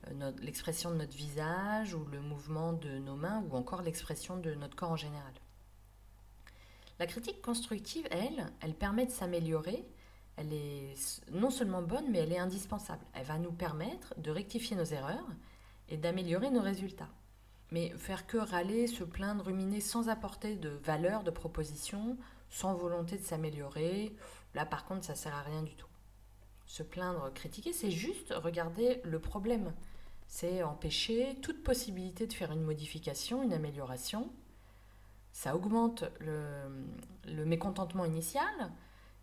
euh, 0.07 0.31
l'expression 0.41 0.89
de 0.91 0.95
notre 0.95 1.15
visage 1.15 1.93
ou 1.93 2.03
le 2.05 2.19
mouvement 2.19 2.73
de 2.73 2.97
nos 2.97 3.15
mains 3.15 3.43
ou 3.49 3.55
encore 3.55 3.81
l'expression 3.81 4.37
de 4.37 4.53
notre 4.55 4.75
corps 4.75 4.91
en 4.91 4.97
général. 4.97 5.33
La 6.99 7.07
critique 7.07 7.41
constructive, 7.41 8.07
elle, 8.11 8.51
elle 8.61 8.73
permet 8.73 9.05
de 9.05 9.11
s'améliorer. 9.11 9.85
Elle 10.35 10.51
est 10.53 10.95
non 11.31 11.51
seulement 11.51 11.81
bonne, 11.81 12.09
mais 12.11 12.19
elle 12.19 12.33
est 12.33 12.39
indispensable. 12.39 13.05
Elle 13.13 13.25
va 13.25 13.37
nous 13.37 13.51
permettre 13.51 14.19
de 14.19 14.31
rectifier 14.31 14.75
nos 14.75 14.83
erreurs 14.83 15.27
et 15.89 15.97
d'améliorer 15.97 16.49
nos 16.49 16.61
résultats. 16.61 17.09
Mais 17.71 17.89
faire 17.97 18.27
que 18.27 18.37
râler, 18.37 18.87
se 18.87 19.03
plaindre, 19.03 19.45
ruminer 19.45 19.79
sans 19.79 20.09
apporter 20.09 20.55
de 20.55 20.69
valeur, 20.69 21.23
de 21.23 21.31
proposition, 21.31 22.17
sans 22.49 22.75
volonté 22.75 23.17
de 23.17 23.23
s'améliorer, 23.23 24.15
là 24.53 24.65
par 24.65 24.85
contre 24.85 25.05
ça 25.05 25.15
sert 25.15 25.33
à 25.33 25.41
rien 25.41 25.63
du 25.63 25.75
tout 25.75 25.87
se 26.73 26.81
plaindre, 26.81 27.31
critiquer, 27.35 27.71
c'est 27.71 27.91
juste 27.91 28.33
regarder 28.35 28.99
le 29.03 29.19
problème. 29.19 29.71
C'est 30.25 30.63
empêcher 30.63 31.35
toute 31.43 31.61
possibilité 31.61 32.25
de 32.25 32.33
faire 32.33 32.51
une 32.51 32.63
modification, 32.63 33.43
une 33.43 33.53
amélioration. 33.53 34.31
Ça 35.33 35.55
augmente 35.55 36.03
le, 36.19 37.45
mécontentement 37.45 38.05
initial 38.05 38.71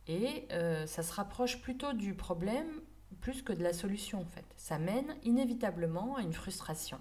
et 0.06 0.46
euh, 0.52 0.86
ça 0.86 1.02
se 1.02 1.12
rapproche 1.12 1.60
plutôt 1.60 1.92
du 1.92 2.14
problème 2.14 2.82
plus 3.20 3.42
que 3.42 3.52
de 3.52 3.64
la 3.64 3.72
solution 3.72 4.20
en 4.20 4.26
fait. 4.26 4.46
Ça 4.56 4.78
mène 4.78 5.16
inévitablement 5.24 6.14
à 6.14 6.22
une 6.22 6.32
frustration. 6.32 7.00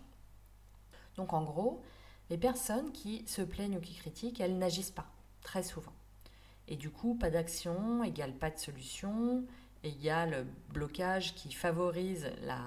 Donc 1.15 1.31
en 1.31 1.43
gros, 1.43 1.83
les 2.31 2.39
personnes 2.39 2.91
qui 2.91 3.23
se 3.27 3.43
plaignent 3.43 3.77
ou 3.77 3.81
qui 3.81 3.93
critiquent, 3.93 4.39
elles 4.39 4.57
n'agissent 4.57 4.89
pas, 4.89 5.11
très 5.43 5.61
souvent. 5.61 5.93
Et 6.67 6.75
du 6.75 6.89
coup, 6.89 7.13
pas 7.13 7.29
d'action 7.29 8.03
égale 8.03 8.33
pas 8.33 8.49
de 8.49 8.57
solution, 8.57 9.45
égale 9.83 10.45
blocage 10.69 11.35
qui 11.35 11.51
favorise 11.51 12.31
la, 12.43 12.59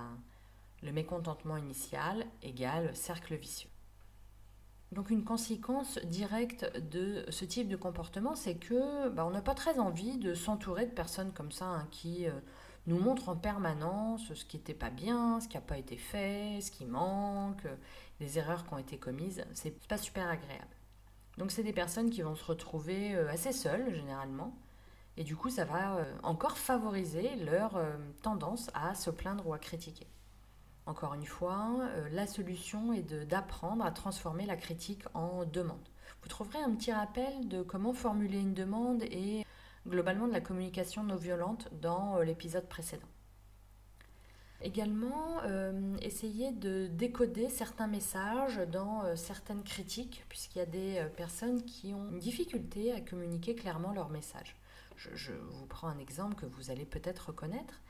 le 0.83 0.93
mécontentement 0.93 1.57
initial 1.57 2.27
égale 2.43 2.95
cercle 2.95 3.35
vicieux. 3.35 3.71
Donc 4.93 5.09
une 5.09 5.25
conséquence 5.25 5.99
directe 6.05 6.71
de 6.91 7.25
ce 7.31 7.47
type 7.47 7.69
de 7.69 7.77
comportement, 7.77 8.35
c'est 8.35 8.57
que 8.57 9.09
bah, 9.09 9.25
on 9.25 9.31
n'a 9.31 9.41
pas 9.41 9.55
très 9.55 9.79
envie 9.79 10.19
de 10.19 10.35
s'entourer 10.35 10.85
de 10.85 10.91
personnes 10.91 11.33
comme 11.33 11.51
ça 11.51 11.65
hein, 11.65 11.89
qui 11.91 12.27
euh, 12.27 12.33
nous 12.87 12.99
montrent 12.99 13.31
en 13.31 13.37
permanence 13.37 14.35
ce 14.35 14.45
qui 14.45 14.59
n'était 14.59 14.75
pas 14.75 14.91
bien, 14.91 15.41
ce 15.41 15.49
qui 15.49 15.57
n'a 15.57 15.63
pas 15.63 15.79
été 15.79 15.97
fait, 15.97 16.61
ce 16.61 16.71
qui 16.71 16.85
manque, 16.85 17.63
les 18.21 18.39
erreurs 18.39 18.67
qui 18.67 18.75
ont 18.75 18.79
été 18.79 18.99
commises. 18.99 19.43
C'est 19.55 19.87
pas 19.89 19.97
super 19.97 20.29
agréable. 20.29 20.77
Donc 21.39 21.51
c'est 21.53 21.63
des 21.63 21.73
personnes 21.73 22.11
qui 22.11 22.21
vont 22.21 22.35
se 22.35 22.45
retrouver 22.45 23.15
euh, 23.15 23.31
assez 23.31 23.53
seules 23.53 23.95
généralement, 23.95 24.55
et 25.17 25.25
du 25.25 25.37
coup, 25.37 25.51
ça 25.51 25.65
va 25.65 25.97
euh, 25.97 26.05
encore 26.23 26.57
favoriser 26.57 27.37
leur 27.37 27.77
euh, 27.77 27.93
tendance 28.23 28.71
à 28.75 28.95
se 28.95 29.11
plaindre 29.11 29.47
ou 29.47 29.53
à 29.53 29.59
critiquer. 29.59 30.07
Encore 30.87 31.15
une 31.15 31.27
fois, 31.27 31.81
euh, 31.81 32.09
la 32.11 32.27
solution 32.27 32.93
est 32.93 33.15
d'apprendre 33.27 33.85
à 33.85 33.91
transformer 33.91 34.47
la 34.47 34.57
critique 34.57 35.03
en 35.15 35.45
demande. 35.45 35.87
Vous 36.23 36.29
trouverez 36.29 36.63
un 36.63 36.75
petit 36.75 36.93
rappel 36.93 37.49
de 37.49 37.63
comment 37.63 37.93
formuler 37.93 38.39
une 38.39 38.55
demande 38.55 39.03
et 39.03 39.45
globalement 39.87 40.27
de 40.27 40.33
la 40.33 40.41
communication 40.41 41.03
non 41.03 41.17
violente 41.17 41.69
dans 41.81 42.21
l'épisode 42.21 42.69
précédent. 42.69 43.09
Également, 44.65 45.43
essayer 46.01 46.53
de 46.53 46.87
décoder 46.87 47.49
certains 47.49 47.89
messages 47.89 48.59
dans 48.71 49.17
certaines 49.17 49.65
critiques, 49.65 50.25
puisqu'il 50.29 50.59
y 50.59 50.63
a 50.63 50.67
des 50.67 51.05
personnes 51.17 51.65
qui 51.65 51.93
ont 51.93 52.11
une 52.11 52.21
difficulté 52.21 52.93
à 52.93 53.01
communiquer 53.01 53.57
clairement 53.57 53.93
leur 53.93 54.09
message 54.09 54.55
je, 55.15 55.33
vous 55.33 55.67
prends 55.67 55.89
un 55.89 55.99
exemple 55.99 56.35
que 56.35 56.47
vous 56.47 56.71
allez 56.71 56.85
peut-être 56.85 57.29
reconnaître. 57.29 57.81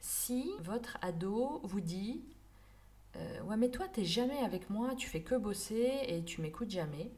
Si 0.00 0.50
votre 0.60 0.98
ado 1.02 1.60
vous 1.64 1.80
dit 1.80 2.24
euh, 3.16 3.42
Ouais, 3.42 3.56
mais 3.56 3.70
toi, 3.70 3.86
t'es 3.88 4.04
jamais 4.04 4.38
avec 4.38 4.70
moi, 4.70 4.94
tu 4.94 5.08
fais 5.08 5.22
que 5.22 5.34
bosser 5.34 6.00
et 6.06 6.24
tu 6.24 6.40
m'écoutes 6.40 6.70
jamais. 6.70 7.10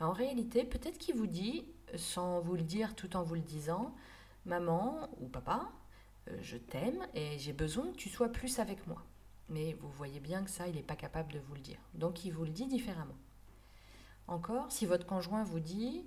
En 0.00 0.12
réalité, 0.12 0.64
peut-être 0.64 0.98
qu'il 0.98 1.14
vous 1.14 1.26
dit, 1.26 1.64
sans 1.96 2.40
vous 2.40 2.54
le 2.54 2.62
dire 2.62 2.94
tout 2.94 3.16
en 3.16 3.22
vous 3.22 3.34
le 3.34 3.40
disant 3.40 3.94
Maman 4.46 5.08
ou 5.20 5.28
papa, 5.28 5.70
euh, 6.28 6.38
je 6.40 6.56
t'aime 6.56 7.06
et 7.14 7.38
j'ai 7.38 7.52
besoin 7.52 7.86
que 7.90 7.96
tu 7.96 8.08
sois 8.08 8.28
plus 8.28 8.58
avec 8.58 8.86
moi. 8.86 9.04
Mais 9.48 9.74
vous 9.74 9.90
voyez 9.90 10.20
bien 10.20 10.42
que 10.42 10.50
ça, 10.50 10.68
il 10.68 10.76
n'est 10.76 10.82
pas 10.82 10.96
capable 10.96 11.32
de 11.32 11.38
vous 11.40 11.54
le 11.54 11.60
dire. 11.60 11.78
Donc 11.94 12.24
il 12.24 12.32
vous 12.32 12.44
le 12.44 12.50
dit 12.50 12.66
différemment. 12.66 13.16
Encore, 14.28 14.70
si 14.72 14.86
votre 14.86 15.06
conjoint 15.06 15.44
vous 15.44 15.60
dit 15.60 16.04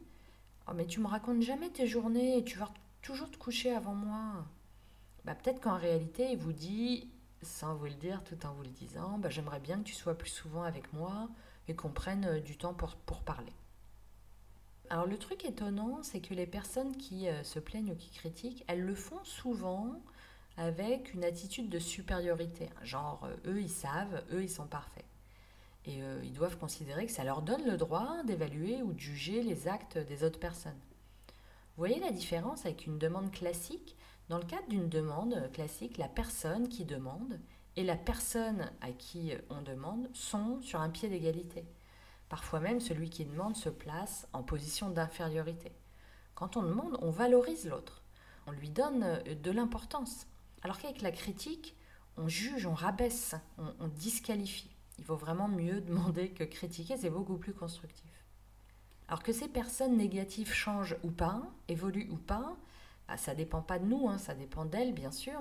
Oh, 0.67 0.71
mais 0.73 0.87
tu 0.87 0.99
me 0.99 1.07
racontes 1.07 1.41
jamais 1.41 1.69
tes 1.69 1.85
journées, 1.85 2.43
tu 2.43 2.57
vas 2.57 2.71
toujours 3.05 3.29
te 3.29 3.37
coucher 3.37 3.71
avant 3.71 3.93
moi. 3.93 4.45
Bah, 5.25 5.35
Peut-être 5.35 5.61
qu'en 5.61 5.77
réalité, 5.77 6.31
il 6.31 6.37
vous 6.37 6.53
dit, 6.53 7.11
sans 7.43 7.75
vous 7.75 7.85
le 7.85 7.93
dire, 7.93 8.23
tout 8.23 8.45
en 8.45 8.53
vous 8.53 8.63
le 8.63 8.69
disant 8.69 9.19
bah, 9.19 9.29
J'aimerais 9.29 9.59
bien 9.59 9.77
que 9.77 9.83
tu 9.83 9.93
sois 9.93 10.17
plus 10.17 10.29
souvent 10.29 10.63
avec 10.63 10.91
moi 10.91 11.29
et 11.67 11.75
qu'on 11.75 11.89
prenne 11.89 12.25
euh, 12.25 12.39
du 12.39 12.57
temps 12.57 12.73
pour, 12.73 12.95
parler. 13.23 13.53
Alors, 14.89 15.05
le 15.05 15.17
truc 15.17 15.45
étonnant, 15.45 16.01
c'est 16.01 16.19
que 16.19 16.33
les 16.33 16.47
personnes 16.47 16.97
qui 16.97 17.27
euh, 17.27 17.43
se 17.43 17.59
plaignent 17.59 17.91
ou 17.91 17.95
qui 17.95 18.09
critiquent, 18.09 18.63
elles 18.67 18.83
le 18.83 18.95
font 18.95 19.23
souvent 19.23 20.01
avec 20.57 21.13
une 21.13 21.23
attitude 21.23 21.69
de 21.69 21.79
supériorité. 21.79 22.69
Genre, 22.81 23.23
euh, 23.25 23.51
eux, 23.51 23.61
ils 23.61 23.69
savent, 23.69 24.23
eux, 24.31 24.41
ils 24.41 24.49
sont 24.49 24.67
parfaits. 24.67 25.05
Et 25.87 25.99
ils 26.23 26.33
doivent 26.33 26.57
considérer 26.57 27.05
que 27.05 27.11
ça 27.11 27.23
leur 27.23 27.43
donne 27.43 27.63
le 27.63 27.77
droit 27.77 28.23
d'évaluer 28.23 28.81
ou 28.81 28.91
de 28.91 28.99
juger 28.99 29.43
les 29.43 29.67
actes 29.67 29.99
des 29.99 30.23
autres 30.23 30.39
personnes. 30.39 30.79
Vous 31.75 31.81
voyez 31.81 31.99
la 31.99 32.11
différence 32.11 32.65
avec 32.65 32.85
une 32.85 32.97
demande 32.97 33.31
classique? 33.31 33.97
Dans 34.29 34.37
le 34.37 34.45
cadre 34.45 34.69
d'une 34.69 34.87
demande 34.87 35.51
classique, 35.51 35.97
la 35.97 36.07
personne 36.07 36.69
qui 36.69 36.85
demande 36.85 37.37
et 37.75 37.83
la 37.83 37.97
personne 37.97 38.71
à 38.79 38.93
qui 38.93 39.33
on 39.49 39.61
demande 39.61 40.09
sont 40.13 40.61
sur 40.61 40.79
un 40.79 40.89
pied 40.89 41.09
d'égalité. 41.09 41.65
Parfois 42.29 42.61
même, 42.61 42.79
celui 42.79 43.09
qui 43.09 43.25
demande 43.25 43.57
se 43.57 43.67
place 43.67 44.25
en 44.31 44.41
position 44.41 44.89
d'infériorité. 44.89 45.73
Quand 46.33 46.55
on 46.55 46.63
demande, 46.63 46.97
on 47.01 47.11
valorise 47.11 47.67
l'autre, 47.67 48.03
on 48.47 48.51
lui 48.51 48.69
donne 48.69 49.21
de 49.23 49.51
l'importance. 49.51 50.27
Alors 50.61 50.79
qu'avec 50.79 51.01
la 51.01 51.11
critique, 51.11 51.75
on 52.15 52.29
juge, 52.29 52.65
on 52.65 52.73
rabaisse, 52.73 53.35
on, 53.57 53.73
on 53.81 53.89
disqualifie. 53.89 54.73
Il 54.97 55.03
vaut 55.03 55.17
vraiment 55.17 55.49
mieux 55.49 55.81
demander 55.85 56.29
que 56.29 56.45
critiquer, 56.45 56.95
c'est 56.95 57.09
beaucoup 57.09 57.37
plus 57.37 57.53
constructif. 57.53 58.24
Alors 59.07 59.21
que 59.21 59.33
ces 59.33 59.47
personnes 59.47 59.97
négatives 59.97 60.51
changent 60.51 60.97
ou 61.03 61.11
pas, 61.11 61.41
évoluent 61.67 62.09
ou 62.11 62.17
pas, 62.17 62.55
bah, 63.07 63.17
ça 63.17 63.33
ne 63.33 63.37
dépend 63.37 63.61
pas 63.61 63.79
de 63.79 63.85
nous, 63.85 64.09
hein, 64.09 64.17
ça 64.17 64.33
dépend 64.33 64.65
d'elles 64.65 64.93
bien 64.93 65.11
sûr. 65.11 65.39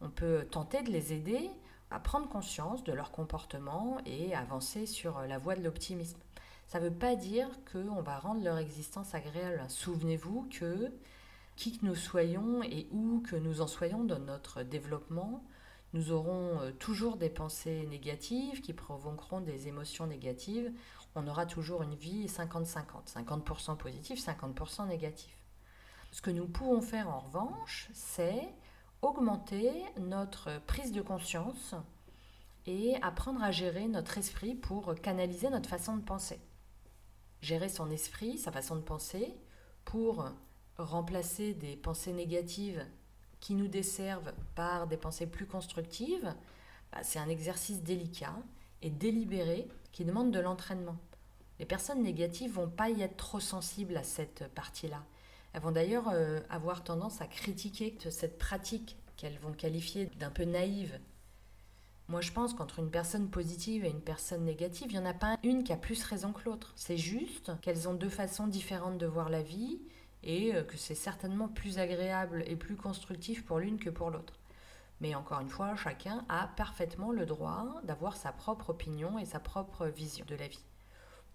On 0.00 0.10
peut 0.10 0.46
tenter 0.50 0.82
de 0.82 0.90
les 0.90 1.12
aider 1.12 1.50
à 1.90 1.98
prendre 1.98 2.28
conscience 2.28 2.84
de 2.84 2.92
leur 2.92 3.10
comportement 3.10 3.98
et 4.06 4.34
avancer 4.34 4.86
sur 4.86 5.20
la 5.22 5.38
voie 5.38 5.56
de 5.56 5.62
l'optimisme. 5.62 6.18
Ça 6.68 6.78
ne 6.78 6.84
veut 6.84 6.94
pas 6.94 7.16
dire 7.16 7.48
qu'on 7.72 8.00
va 8.00 8.18
rendre 8.18 8.44
leur 8.44 8.58
existence 8.58 9.14
agréable. 9.14 9.62
Souvenez-vous 9.68 10.48
que 10.50 10.92
qui 11.56 11.76
que 11.76 11.84
nous 11.84 11.96
soyons 11.96 12.62
et 12.62 12.86
où 12.92 13.20
que 13.20 13.36
nous 13.36 13.60
en 13.60 13.66
soyons 13.66 14.04
dans 14.04 14.18
notre 14.18 14.62
développement, 14.62 15.44
nous 15.92 16.12
aurons 16.12 16.60
euh, 16.60 16.70
toujours 16.70 17.16
des 17.16 17.28
pensées 17.28 17.86
négatives 17.90 18.60
qui 18.60 18.72
provoqueront 18.72 19.40
des 19.40 19.68
émotions 19.68 20.06
négatives. 20.06 20.70
On 21.14 21.26
aura 21.26 21.46
toujours 21.46 21.82
une 21.82 21.94
vie 21.94 22.26
50-50, 22.26 23.12
50%, 23.14 23.76
positif, 23.76 24.24
50% 24.24 24.86
négatif. 24.88 25.36
Ce 26.12 26.22
que 26.22 26.30
nous 26.30 26.46
pouvons 26.46 26.80
faire 26.80 27.08
en 27.08 27.20
revanche, 27.20 27.88
c'est 27.92 28.48
augmenter 29.02 29.72
notre 29.98 30.60
prise 30.66 30.92
de 30.92 31.02
conscience 31.02 31.74
et 32.66 32.96
apprendre 33.02 33.42
à 33.42 33.50
gérer 33.50 33.88
notre 33.88 34.18
esprit 34.18 34.54
pour 34.54 34.94
canaliser 34.96 35.50
notre 35.50 35.68
façon 35.68 35.96
de 35.96 36.02
penser. 36.02 36.38
Gérer 37.40 37.68
son 37.68 37.90
esprit, 37.90 38.38
sa 38.38 38.52
façon 38.52 38.76
de 38.76 38.82
penser, 38.82 39.34
pour 39.84 40.28
remplacer 40.76 41.54
des 41.54 41.76
pensées 41.76 42.12
négatives 42.12 42.84
qui 43.40 43.54
nous 43.54 43.68
desservent 43.68 44.32
par 44.54 44.86
des 44.86 44.96
pensées 44.96 45.26
plus 45.26 45.46
constructives, 45.46 46.34
bah, 46.92 47.02
c'est 47.02 47.18
un 47.18 47.28
exercice 47.28 47.82
délicat 47.82 48.36
et 48.82 48.90
délibéré 48.90 49.68
qui 49.92 50.04
demande 50.04 50.30
de 50.30 50.40
l'entraînement. 50.40 50.96
Les 51.58 51.66
personnes 51.66 52.02
négatives 52.02 52.52
vont 52.52 52.70
pas 52.70 52.90
y 52.90 53.02
être 53.02 53.16
trop 53.16 53.40
sensibles 53.40 53.96
à 53.96 54.02
cette 54.02 54.48
partie-là. 54.54 55.04
Elles 55.52 55.60
vont 55.60 55.72
d'ailleurs 55.72 56.08
euh, 56.12 56.40
avoir 56.48 56.84
tendance 56.84 57.20
à 57.20 57.26
critiquer 57.26 57.96
cette 58.10 58.38
pratique 58.38 58.96
qu'elles 59.16 59.38
vont 59.38 59.52
qualifier 59.52 60.06
d'un 60.18 60.30
peu 60.30 60.44
naïve. 60.44 60.98
Moi, 62.08 62.22
je 62.22 62.32
pense 62.32 62.54
qu'entre 62.54 62.80
une 62.80 62.90
personne 62.90 63.30
positive 63.30 63.84
et 63.84 63.90
une 63.90 64.00
personne 64.00 64.44
négative, 64.44 64.88
il 64.90 64.98
n'y 64.98 65.06
en 65.06 65.08
a 65.08 65.14
pas 65.14 65.38
une 65.44 65.62
qui 65.62 65.72
a 65.72 65.76
plus 65.76 66.02
raison 66.02 66.32
que 66.32 66.44
l'autre. 66.44 66.72
C'est 66.74 66.96
juste 66.96 67.52
qu'elles 67.60 67.88
ont 67.88 67.94
deux 67.94 68.08
façons 68.08 68.46
différentes 68.46 68.98
de 68.98 69.06
voir 69.06 69.28
la 69.28 69.42
vie 69.42 69.80
et 70.22 70.54
euh, 70.54 70.64
que 70.64 70.76
c'est 70.76 70.94
certainement 70.94 71.48
plus 71.48 71.78
agréable 71.78 72.42
et 72.46 72.56
plus 72.56 72.76
constructif 72.76 73.44
pour 73.44 73.58
l'une 73.58 73.78
que 73.78 73.90
pour 73.90 74.10
l'autre. 74.10 74.39
Mais 75.00 75.14
encore 75.14 75.40
une 75.40 75.48
fois, 75.48 75.74
chacun 75.76 76.24
a 76.28 76.48
parfaitement 76.48 77.10
le 77.10 77.26
droit 77.26 77.80
d'avoir 77.84 78.16
sa 78.16 78.32
propre 78.32 78.70
opinion 78.70 79.18
et 79.18 79.24
sa 79.24 79.40
propre 79.40 79.86
vision 79.86 80.24
de 80.26 80.34
la 80.34 80.48
vie. 80.48 80.64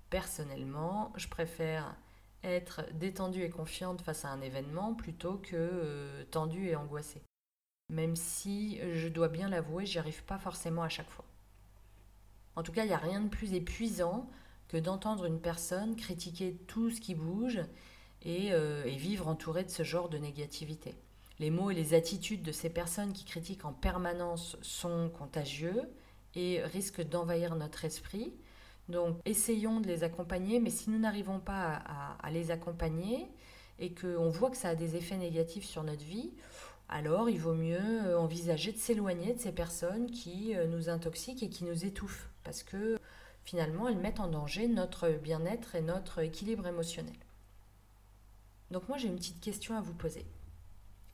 Personnellement, 0.09 1.11
je 1.15 1.27
préfère 1.27 1.95
être 2.43 2.83
détendue 2.93 3.43
et 3.43 3.49
confiante 3.49 4.01
face 4.01 4.23
à 4.23 4.29
un 4.29 4.41
événement 4.41 4.93
plutôt 4.93 5.37
que 5.37 5.55
euh, 5.55 6.23
tendue 6.29 6.67
et 6.67 6.75
angoissée. 6.75 7.23
Même 7.89 8.15
si, 8.15 8.79
je 8.93 9.07
dois 9.07 9.29
bien 9.29 9.49
l'avouer, 9.49 9.85
j'y 9.85 9.99
arrive 9.99 10.23
pas 10.25 10.37
forcément 10.37 10.83
à 10.83 10.89
chaque 10.89 11.09
fois. 11.09 11.25
En 12.55 12.63
tout 12.63 12.71
cas, 12.71 12.83
il 12.83 12.87
n'y 12.87 12.93
a 12.93 12.97
rien 12.97 13.21
de 13.21 13.29
plus 13.29 13.53
épuisant 13.53 14.29
que 14.67 14.77
d'entendre 14.77 15.25
une 15.25 15.39
personne 15.39 15.95
critiquer 15.95 16.55
tout 16.67 16.89
ce 16.89 17.01
qui 17.01 17.15
bouge 17.15 17.59
euh, 18.25 18.83
et, 18.85 18.95
vivre 18.95 19.27
entouré 19.27 19.63
de 19.63 19.69
ce 19.69 19.83
genre 19.83 20.09
de 20.09 20.17
négativité. 20.17 20.95
Les 21.39 21.49
mots 21.49 21.69
et 21.69 21.75
les 21.75 21.93
attitudes 21.93 22.43
de 22.43 22.51
ces 22.51 22.69
personnes 22.69 23.11
qui 23.11 23.25
critiquent 23.25 23.65
en 23.65 23.73
permanence 23.73 24.57
sont 24.61 25.09
contagieux 25.09 25.83
et 26.35 26.63
risquent 26.63 27.07
d'envahir 27.07 27.55
notre 27.55 27.83
esprit. 27.83 28.33
Donc 28.87 29.17
essayons 29.25 29.81
de 29.81 29.87
les 29.87 30.03
accompagner, 30.03 30.59
mais 30.59 30.69
si 30.69 30.89
nous 30.89 30.99
n'arrivons 30.99 31.39
pas 31.39 31.81
à, 32.21 32.31
les 32.31 32.51
accompagner 32.51 33.27
et 33.79 33.93
qu'on 33.93 34.29
voit 34.29 34.51
que 34.51 34.57
ça 34.57 34.69
a 34.69 34.75
des 34.75 34.95
effets 34.95 35.17
négatifs 35.17 35.65
sur 35.65 35.83
notre 35.83 36.03
vie, 36.03 36.31
alors 36.87 37.29
il 37.29 37.39
vaut 37.39 37.55
mieux 37.55 37.79
euh, 37.81 38.17
envisager 38.17 38.71
de 38.71 38.77
s'éloigner 38.77 39.33
de 39.33 39.39
ces 39.39 39.51
personnes 39.51 40.11
qui 40.11 40.55
euh, 40.55 40.67
nous 40.67 40.87
intoxiquent 40.87 41.41
et 41.41 41.49
qui 41.49 41.63
nous 41.63 41.83
étouffent, 41.83 42.29
parce 42.43 42.61
que 42.61 42.99
finalement 43.43 43.89
elles 43.89 43.97
mettent 43.97 44.19
en 44.19 44.27
danger 44.27 44.67
notre 44.67 45.09
bien-être 45.09 45.73
et 45.73 45.81
notre 45.81 46.19
équilibre 46.19 46.67
émotionnel. 46.67 47.15
Donc 48.69 48.87
moi 48.87 48.97
j'ai 48.97 49.07
une 49.07 49.15
petite 49.15 49.41
question 49.41 49.75
à 49.75 49.81
vous 49.81 49.95
poser. 49.95 50.25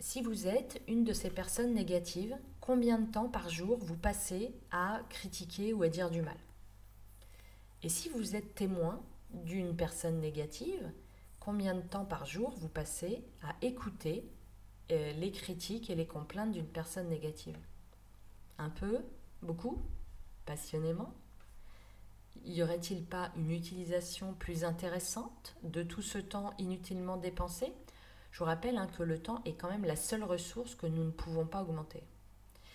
Si 0.01 0.23
vous 0.23 0.47
êtes 0.47 0.81
une 0.87 1.03
de 1.03 1.13
ces 1.13 1.29
personnes 1.29 1.75
négatives, 1.75 2.35
combien 2.59 2.97
de 2.97 3.11
temps 3.11 3.29
par 3.29 3.49
jour 3.49 3.77
vous 3.77 3.95
passez 3.95 4.51
à 4.71 5.01
critiquer 5.09 5.73
ou 5.73 5.83
à 5.83 5.89
dire 5.89 6.09
du 6.09 6.23
mal? 6.23 6.37
Et 7.83 7.89
si 7.89 8.09
vous 8.09 8.35
êtes 8.35 8.55
témoin 8.55 9.03
d'une 9.31 9.75
personne 9.75 10.19
négative, 10.19 10.91
combien 11.39 11.75
de 11.75 11.81
temps 11.81 12.05
par 12.05 12.25
jour 12.25 12.49
vous 12.57 12.67
passez 12.67 13.23
à 13.43 13.55
écouter 13.61 14.27
euh, 14.91 15.13
les 15.13 15.31
critiques 15.31 15.91
et 15.91 15.95
les 15.95 16.07
complaintes 16.07 16.51
d'une 16.51 16.65
personne 16.65 17.07
négative? 17.07 17.59
Un 18.57 18.71
peu 18.71 19.01
Beaucoup 19.43 19.77
Passionnément? 20.47 21.13
Y 22.43 22.63
aurait-il 22.63 23.05
pas 23.05 23.31
une 23.35 23.51
utilisation 23.51 24.33
plus 24.33 24.63
intéressante 24.63 25.55
de 25.61 25.83
tout 25.83 26.01
ce 26.01 26.17
temps 26.17 26.55
inutilement 26.57 27.17
dépensé? 27.17 27.71
Je 28.31 28.39
vous 28.39 28.45
rappelle 28.45 28.77
hein, 28.77 28.87
que 28.97 29.03
le 29.03 29.19
temps 29.19 29.41
est 29.45 29.53
quand 29.53 29.69
même 29.69 29.85
la 29.85 29.95
seule 29.95 30.23
ressource 30.23 30.75
que 30.75 30.87
nous 30.87 31.03
ne 31.03 31.11
pouvons 31.11 31.45
pas 31.45 31.61
augmenter. 31.61 32.03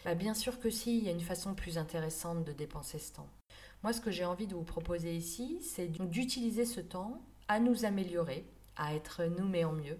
Bah, 0.04 0.14
bien 0.14 0.34
sûr 0.34 0.60
que 0.60 0.70
si, 0.70 0.98
il 0.98 1.04
y 1.04 1.08
a 1.08 1.12
une 1.12 1.20
façon 1.20 1.54
plus 1.54 1.78
intéressante 1.78 2.44
de 2.44 2.52
dépenser 2.52 2.98
ce 2.98 3.12
temps. 3.12 3.28
Moi, 3.82 3.92
ce 3.92 4.00
que 4.00 4.10
j'ai 4.10 4.25
envie 4.25 4.46
de 4.46 4.54
vous 4.54 4.62
proposer 4.62 5.14
ici, 5.14 5.58
c'est 5.62 5.88
d'utiliser 5.88 6.64
ce 6.64 6.80
temps 6.80 7.20
à 7.48 7.58
nous 7.60 7.84
améliorer, 7.84 8.44
à 8.76 8.94
être 8.94 9.25
nous 9.25 9.46
en 9.62 9.72
mieux, 9.72 9.98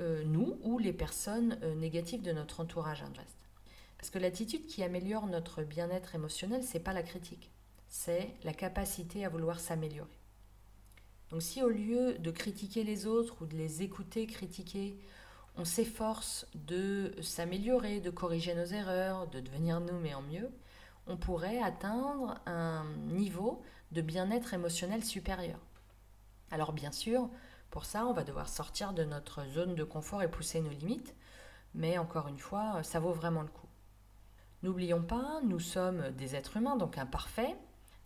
euh, 0.00 0.22
nous 0.24 0.58
ou 0.62 0.78
les 0.78 0.92
personnes 0.92 1.58
euh, 1.62 1.74
négatives 1.74 2.22
de 2.22 2.32
notre 2.32 2.60
entourage, 2.60 3.04
Parce 3.98 4.10
que 4.10 4.18
l'attitude 4.18 4.66
qui 4.66 4.82
améliore 4.82 5.26
notre 5.26 5.62
bien-être 5.62 6.14
émotionnel, 6.14 6.62
c'est 6.62 6.80
pas 6.80 6.92
la 6.92 7.02
critique 7.02 7.50
c'est 7.88 8.28
la 8.44 8.52
capacité 8.52 9.24
à 9.24 9.28
vouloir 9.28 9.58
s'améliorer. 9.58 10.17
Donc 11.30 11.42
si 11.42 11.62
au 11.62 11.68
lieu 11.68 12.18
de 12.18 12.30
critiquer 12.30 12.84
les 12.84 13.06
autres 13.06 13.42
ou 13.42 13.46
de 13.46 13.56
les 13.56 13.82
écouter 13.82 14.26
critiquer, 14.26 14.98
on 15.56 15.64
s'efforce 15.64 16.46
de 16.54 17.14
s'améliorer, 17.20 18.00
de 18.00 18.10
corriger 18.10 18.54
nos 18.54 18.64
erreurs, 18.64 19.26
de 19.26 19.40
devenir 19.40 19.80
nous 19.80 19.98
mais 19.98 20.14
en 20.14 20.22
mieux, 20.22 20.50
on 21.06 21.16
pourrait 21.16 21.60
atteindre 21.60 22.36
un 22.46 22.84
niveau 23.08 23.62
de 23.92 24.00
bien-être 24.00 24.54
émotionnel 24.54 25.04
supérieur. 25.04 25.58
Alors 26.50 26.72
bien 26.72 26.92
sûr, 26.92 27.28
pour 27.70 27.84
ça, 27.84 28.06
on 28.06 28.12
va 28.12 28.24
devoir 28.24 28.48
sortir 28.48 28.92
de 28.92 29.04
notre 29.04 29.44
zone 29.46 29.74
de 29.74 29.84
confort 29.84 30.22
et 30.22 30.30
pousser 30.30 30.60
nos 30.60 30.70
limites, 30.70 31.14
mais 31.74 31.98
encore 31.98 32.28
une 32.28 32.38
fois, 32.38 32.82
ça 32.82 33.00
vaut 33.00 33.12
vraiment 33.12 33.42
le 33.42 33.48
coup. 33.48 33.66
N'oublions 34.62 35.02
pas, 35.02 35.40
nous 35.44 35.60
sommes 35.60 36.10
des 36.10 36.34
êtres 36.34 36.56
humains, 36.56 36.76
donc 36.76 36.98
imparfaits, 36.98 37.56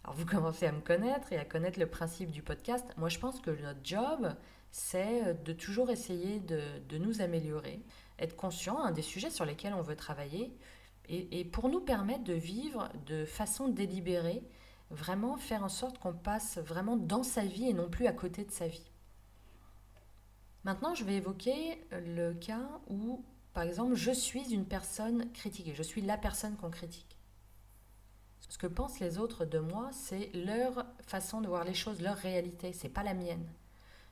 alors 0.04 0.16
vous 0.16 0.26
commencez 0.26 0.66
à 0.66 0.72
me 0.72 0.80
connaître 0.80 1.32
et 1.32 1.38
à 1.38 1.44
connaître 1.44 1.78
le 1.78 1.86
principe 1.86 2.30
du 2.30 2.42
podcast. 2.42 2.84
Moi, 2.96 3.08
je 3.08 3.18
pense 3.18 3.40
que 3.40 3.50
notre 3.50 3.80
job, 3.84 4.34
c'est 4.72 5.42
de 5.44 5.52
toujours 5.52 5.90
essayer 5.90 6.40
de, 6.40 6.98
nous 6.98 7.20
améliorer, 7.20 7.80
être 8.18 8.34
conscient 8.34 8.78
hein, 8.78 8.90
des 8.90 9.02
sujets 9.02 9.30
sur 9.30 9.44
lesquels 9.44 9.74
on 9.74 9.82
veut 9.82 9.96
travailler, 9.96 10.56
et, 11.08 11.44
pour 11.44 11.68
nous 11.68 11.80
permettre 11.80 12.24
de 12.24 12.32
vivre 12.32 12.88
de 13.06 13.24
façon 13.24 13.68
délibérée, 13.68 14.42
vraiment 14.90 15.36
faire 15.36 15.64
en 15.64 15.68
sorte 15.68 15.98
qu'on 15.98 16.12
passe 16.12 16.58
vraiment 16.58 16.96
dans 16.96 17.22
sa 17.22 17.44
vie 17.44 17.68
et 17.68 17.74
non 17.74 17.88
plus 17.88 18.06
à 18.06 18.12
côté 18.12 18.44
de 18.44 18.50
sa 18.50 18.68
vie. 18.68 18.90
Maintenant, 20.64 20.94
je 20.94 21.04
vais 21.04 21.16
évoquer 21.16 21.84
le 21.90 22.34
cas 22.34 22.80
où, 22.88 23.24
par 23.52 23.64
exemple, 23.64 23.94
je 23.94 24.12
suis 24.12 24.54
une 24.54 24.64
personne 24.64 25.30
critiquée, 25.32 25.74
je 25.74 25.82
suis 25.82 26.02
la 26.02 26.16
personne 26.16 26.56
qu'on 26.56 26.70
critique. 26.70 27.18
Ce 28.48 28.58
que 28.58 28.66
pensent 28.66 29.00
les 29.00 29.18
autres 29.18 29.44
de 29.44 29.58
moi, 29.58 29.90
c'est 29.92 30.30
leur 30.34 30.86
façon 31.06 31.40
de 31.40 31.48
voir 31.48 31.64
les 31.64 31.74
choses, 31.74 32.00
leur 32.00 32.16
réalité, 32.16 32.72
c'est 32.72 32.88
pas 32.88 33.02
la 33.02 33.14
mienne. 33.14 33.46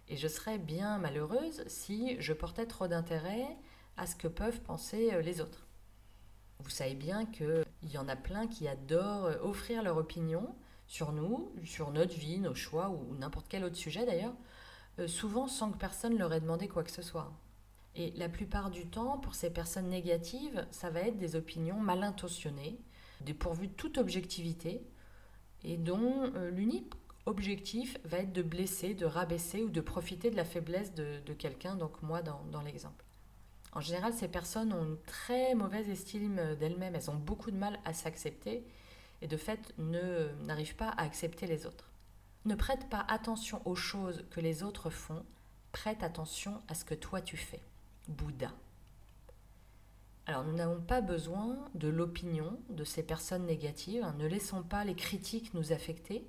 Et 0.09 0.17
je 0.17 0.29
serais 0.29 0.59
bien 0.59 0.99
malheureuse 0.99 1.63
si 1.69 2.21
je 2.21 2.33
portais 2.33 2.67
trop 2.67 2.89
d'intérêt 2.89 3.57
à 3.97 4.07
ce 4.07 4.17
que 4.17 4.29
peuvent 4.29 4.61
penser 4.61 5.13
euh, 5.13 5.23
les 5.23 5.41
autres. 5.41 5.67
Vous 6.61 6.71
savez 6.71 6.95
bien 6.95 7.27
qu'il 7.27 7.65
y 7.85 7.99
en 7.99 8.09
a 8.09 8.17
plein 8.17 8.47
qui 8.47 8.67
adorent 8.67 9.27
euh, 9.27 9.39
offrir 9.43 9.83
leur 9.83 9.97
opinion 9.97 10.55
sur 10.87 11.13
nous, 11.13 11.53
sur 11.65 11.93
notre 11.93 12.15
vie, 12.15 12.39
nos 12.39 12.55
choix 12.55 12.91
ou 12.91 13.15
n'importe 13.17 13.47
quel 13.49 13.63
autre 13.63 13.77
sujet 13.77 14.05
d'ailleurs, 14.05 14.35
euh, 14.99 15.07
souvent 15.07 15.47
sans 15.47 15.71
que 15.71 15.79
personne 15.79 16.19
leur 16.19 16.33
ait 16.33 16.41
demandé 16.41 16.67
quoi 16.67 16.83
que 16.83 16.91
ce 16.91 17.03
soit. 17.03 17.33
Et 17.95 18.11
la 18.13 18.29
plupart 18.29 18.71
du 18.71 18.87
temps, 18.87 19.19
pour 19.19 19.35
ces 19.35 19.51
personnes 19.51 19.89
négatives, 19.89 20.67
ça 20.71 20.91
va 20.91 21.01
être 21.01 21.19
des 21.19 21.37
opinions 21.37 21.79
mal 21.79 22.03
intentionnées, 22.03 22.81
dépourvues 23.21 23.69
de 23.69 23.73
toute 23.73 23.99
objectivité, 23.99 24.83
et 25.65 25.77
dont 25.77 26.33
euh, 26.35 26.51
l'unique 26.51 26.93
objectif 27.27 27.99
va 28.05 28.19
être 28.19 28.33
de 28.33 28.43
blesser, 28.43 28.95
de 28.95 29.07
rabaisser 29.07 29.63
ou 29.63 29.69
de 29.69 29.81
profiter 29.81 30.31
de 30.31 30.37
la 30.37 30.45
faiblesse 30.45 30.95
de, 30.95 31.33
quelqu'un, 31.35 31.77
donc 31.77 32.03
moi 32.03 32.23
dans, 32.23 32.43
dans 32.51 32.63
l'exemple. 32.63 33.05
En 33.73 33.81
général, 33.81 34.13
ces 34.13 34.29
personnes 34.29 34.73
ont 34.73 34.85
une 34.85 35.01
très 35.03 35.55
mauvaise 35.55 35.89
estime 35.89 36.57
d'elles-mêmes, 36.59 36.97
elles 36.97 37.11
ont 37.11 37.17
beaucoup 37.17 37.51
de 37.51 37.57
mal 37.57 37.79
à 37.85 37.93
s'accepter 37.93 38.65
et 39.23 39.29
de 39.29 39.37
fait 39.37 39.73
n'arrivent 39.79 40.77
pas 40.77 40.89
à 40.89 41.03
accepter 41.03 41.47
les 41.47 41.67
autres. 41.67 41.91
Ne 42.47 42.55
prête 42.55 42.89
pas 42.89 43.05
attention 43.09 43.61
aux 43.67 43.77
choses 43.77 44.25
que 44.31 44.41
les 44.41 44.63
autres 44.63 44.91
font, 44.91 45.25
prête 45.73 46.03
attention 46.03 46.61
à 46.69 46.75
ce 46.75 46.85
que 46.85 46.95
toi 46.95 47.21
tu 47.21 47.37
fais. 47.37 47.61
Bouddha. 48.09 48.51
Alors 50.27 50.45
nous 50.45 50.53
n'avons 50.53 50.81
pas 50.81 51.01
besoin 51.01 51.59
de 51.75 51.89
l'opinion 51.89 52.59
de 52.69 52.85
ces 52.85 53.03
personnes 53.03 53.47
négatives, 53.47 54.07
ne 54.19 54.27
laissons 54.27 54.63
pas 54.63 54.85
les 54.85 54.95
critiques 54.95 55.55
nous 55.55 55.73
affecter. 55.73 56.25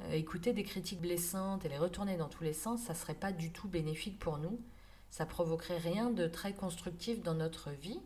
Euh, 0.00 0.12
écouter 0.12 0.52
des 0.52 0.62
critiques 0.62 1.00
blessantes 1.00 1.64
et 1.64 1.68
les 1.68 1.78
retourner 1.78 2.16
dans 2.16 2.28
tous 2.28 2.44
les 2.44 2.52
sens, 2.52 2.82
ça 2.82 2.92
ne 2.92 2.98
serait 2.98 3.14
pas 3.14 3.32
du 3.32 3.52
tout 3.52 3.68
bénéfique 3.68 4.18
pour 4.18 4.38
nous. 4.38 4.60
Ça 5.10 5.26
provoquerait 5.26 5.78
rien 5.78 6.10
de 6.10 6.26
très 6.26 6.54
constructif 6.54 7.22
dans 7.22 7.34
notre 7.34 7.70
vie. 7.70 8.00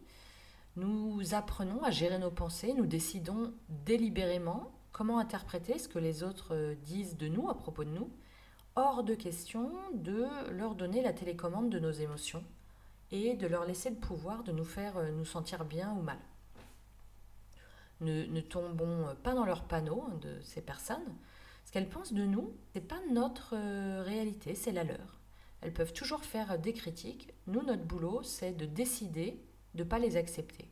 Nous 0.75 1.35
apprenons 1.35 1.83
à 1.85 1.91
gérer 1.91 2.19
nos 2.19 2.31
pensées, 2.31 2.75
nous 2.75 2.87
décidons 2.87 3.55
délibérément 3.69 4.73
comment 4.93 5.19
interpréter 5.19 5.79
ce 5.79 5.89
que 5.89 5.99
les 5.99 6.23
autres 6.23 6.55
euh, 6.55 6.75
disent 6.83 7.17
de 7.17 7.29
nous 7.29 7.49
à 7.49 7.57
propos 7.57 7.85
de 7.85 7.91
nous. 7.91 8.11
Hors 8.75 9.05
de 9.05 9.15
question 9.15 9.73
de 9.95 10.27
leur 10.51 10.75
donner 10.75 11.01
la 11.01 11.13
télécommande 11.13 11.71
de 11.71 11.79
nos 11.79 11.93
émotions 11.93 12.45
et 13.13 13.35
de 13.35 13.47
leur 13.47 13.65
laisser 13.65 13.91
le 13.91 13.97
pouvoir 13.97 14.43
de 14.45 14.53
nous 14.53 14.65
faire 14.65 14.97
euh, 14.97 15.11
nous 15.11 15.25
sentir 15.25 15.65
bien 15.65 15.93
ou 15.93 16.03
mal. 16.03 16.19
Ne, 18.01 18.41
tombons 18.41 19.17
pas 19.23 19.35
dans 19.35 19.47
leur 19.47 19.65
panneau 19.65 20.05
hein, 20.07 20.19
de 20.21 20.39
ces 20.43 20.61
personnes. 20.61 21.17
Ce 21.65 21.73
qu'elles 21.73 21.89
pensent 21.89 22.13
de 22.13 22.25
nous, 22.25 22.55
ce 22.73 22.79
n'est 22.79 22.85
pas 22.85 23.01
notre 23.11 23.55
euh, 23.55 24.03
réalité, 24.03 24.55
c'est 24.55 24.73
la 24.73 24.85
leur. 24.85 25.19
Elles 25.63 25.73
peuvent 25.73 25.95
toujours 25.95 26.23
faire 26.23 26.59
des 26.59 26.75
critiques. 26.75 27.33
Nous, 27.47 27.63
notre 27.63 27.85
boulot, 27.85 28.23
c'est 28.23 28.53
de 28.53 28.67
décider 28.67 29.43
de 29.75 29.83
ne 29.83 29.89
pas 29.89 29.99
les 29.99 30.17
accepter 30.17 30.69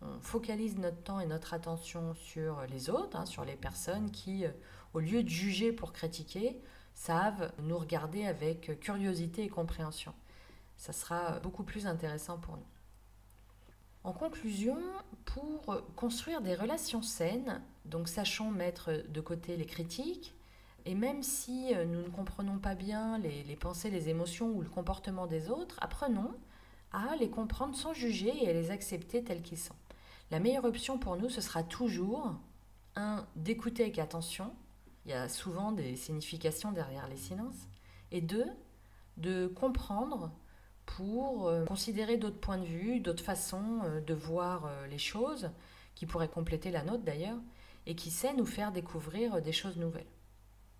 on 0.00 0.20
focalise 0.20 0.78
notre 0.78 1.02
temps 1.02 1.20
et 1.20 1.26
notre 1.26 1.54
attention 1.54 2.14
sur 2.14 2.62
les 2.66 2.90
autres, 2.90 3.16
hein, 3.16 3.26
sur 3.26 3.44
les 3.44 3.56
personnes 3.56 4.10
qui, 4.10 4.44
euh, 4.44 4.50
au 4.94 5.00
lieu 5.00 5.22
de 5.22 5.28
juger 5.28 5.72
pour 5.72 5.92
critiquer, 5.92 6.60
savent 6.94 7.52
nous 7.62 7.78
regarder 7.78 8.24
avec 8.26 8.78
curiosité 8.80 9.44
et 9.44 9.48
compréhension. 9.48 10.14
Ça 10.78 10.92
sera 10.92 11.38
beaucoup 11.40 11.64
plus 11.64 11.86
intéressant 11.86 12.38
pour 12.38 12.56
nous. 12.56 12.66
En 14.04 14.12
conclusion, 14.12 14.78
pour 15.26 15.82
construire 15.96 16.40
des 16.40 16.54
relations 16.54 17.02
saines, 17.02 17.60
donc 17.84 18.08
sachons 18.08 18.50
mettre 18.50 19.04
de 19.08 19.20
côté 19.20 19.56
les 19.56 19.66
critiques, 19.66 20.34
et 20.86 20.94
même 20.94 21.22
si 21.22 21.74
nous 21.74 22.02
ne 22.02 22.08
comprenons 22.08 22.58
pas 22.58 22.74
bien 22.74 23.18
les, 23.18 23.42
les 23.42 23.56
pensées, 23.56 23.90
les 23.90 24.08
émotions 24.08 24.50
ou 24.52 24.62
le 24.62 24.68
comportement 24.70 25.26
des 25.26 25.50
autres, 25.50 25.76
apprenons 25.82 26.32
à 26.92 27.16
les 27.16 27.28
comprendre 27.28 27.76
sans 27.76 27.92
juger 27.92 28.32
et 28.42 28.48
à 28.48 28.52
les 28.52 28.70
accepter 28.70 29.22
tels 29.22 29.42
qu'ils 29.42 29.58
sont. 29.58 29.74
La 30.30 30.40
meilleure 30.40 30.64
option 30.64 30.98
pour 30.98 31.16
nous, 31.16 31.28
ce 31.28 31.40
sera 31.40 31.62
toujours, 31.62 32.34
un, 32.96 33.26
d'écouter 33.36 33.84
avec 33.84 33.98
attention, 33.98 34.54
il 35.04 35.10
y 35.10 35.14
a 35.14 35.28
souvent 35.28 35.72
des 35.72 35.96
significations 35.96 36.72
derrière 36.72 37.08
les 37.08 37.16
silences, 37.16 37.68
et 38.10 38.20
deux, 38.20 38.46
de 39.16 39.46
comprendre 39.48 40.30
pour 40.96 41.48
euh, 41.48 41.64
considérer 41.64 42.16
d'autres 42.16 42.40
points 42.40 42.58
de 42.58 42.64
vue, 42.64 43.00
d'autres 43.00 43.22
façons 43.22 43.80
euh, 43.84 44.00
de 44.00 44.14
voir 44.14 44.66
euh, 44.66 44.86
les 44.86 44.98
choses, 44.98 45.50
qui 45.94 46.06
pourraient 46.06 46.28
compléter 46.28 46.70
la 46.70 46.82
nôtre 46.82 47.04
d'ailleurs, 47.04 47.38
et 47.86 47.94
qui 47.94 48.10
sait 48.10 48.34
nous 48.34 48.46
faire 48.46 48.72
découvrir 48.72 49.42
des 49.42 49.52
choses 49.52 49.76
nouvelles. 49.76 50.06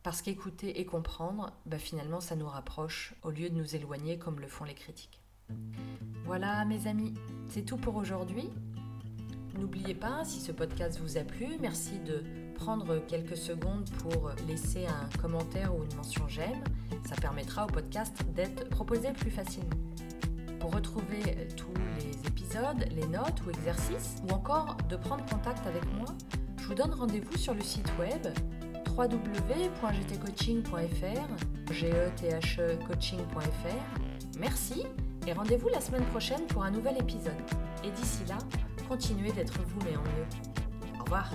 Parce 0.02 0.22
qu'écouter 0.22 0.80
et 0.80 0.86
comprendre, 0.86 1.52
bah, 1.66 1.78
finalement, 1.78 2.20
ça 2.20 2.36
nous 2.36 2.46
rapproche 2.46 3.14
au 3.22 3.30
lieu 3.30 3.50
de 3.50 3.54
nous 3.54 3.76
éloigner 3.76 4.18
comme 4.18 4.40
le 4.40 4.46
font 4.46 4.64
les 4.64 4.74
critiques. 4.74 5.20
Voilà 6.24 6.64
mes 6.64 6.86
amis, 6.86 7.14
c'est 7.48 7.64
tout 7.64 7.76
pour 7.76 7.96
aujourd'hui. 7.96 8.50
N'oubliez 9.58 9.94
pas, 9.94 10.24
si 10.24 10.40
ce 10.40 10.52
podcast 10.52 10.98
vous 11.00 11.18
a 11.18 11.22
plu, 11.22 11.58
merci 11.60 11.98
de 11.98 12.22
prendre 12.54 12.98
quelques 13.06 13.36
secondes 13.36 13.88
pour 13.98 14.30
laisser 14.46 14.86
un 14.86 15.08
commentaire 15.20 15.74
ou 15.74 15.84
une 15.84 15.94
mention 15.96 16.28
j'aime. 16.28 16.62
Ça 17.04 17.16
permettra 17.16 17.64
au 17.64 17.68
podcast 17.68 18.24
d'être 18.34 18.68
proposé 18.68 19.12
plus 19.12 19.30
facilement. 19.30 19.70
Pour 20.60 20.74
retrouver 20.74 21.48
tous 21.56 21.72
les 22.00 22.26
épisodes, 22.26 22.84
les 22.90 23.06
notes 23.06 23.40
ou 23.46 23.50
exercices, 23.50 24.16
ou 24.28 24.32
encore 24.32 24.76
de 24.88 24.96
prendre 24.96 25.24
contact 25.26 25.64
avec 25.66 25.84
moi, 25.94 26.06
je 26.58 26.66
vous 26.66 26.74
donne 26.74 26.92
rendez-vous 26.92 27.36
sur 27.36 27.54
le 27.54 27.62
site 27.62 27.88
web 27.98 28.26
www.gtcoaching.fr, 28.96 31.72
coaching.fr. 32.86 34.38
Merci 34.38 34.84
et 35.26 35.32
rendez-vous 35.32 35.68
la 35.68 35.80
semaine 35.80 36.04
prochaine 36.06 36.46
pour 36.48 36.62
un 36.64 36.70
nouvel 36.70 36.98
épisode. 36.98 37.32
Et 37.84 37.90
d'ici 37.90 38.24
là, 38.28 38.38
continuez 38.88 39.32
d'être 39.32 39.60
vous 39.62 39.80
mais 39.84 39.96
en 39.96 40.02
mieux. 40.02 40.26
Au 41.00 41.04
revoir 41.04 41.30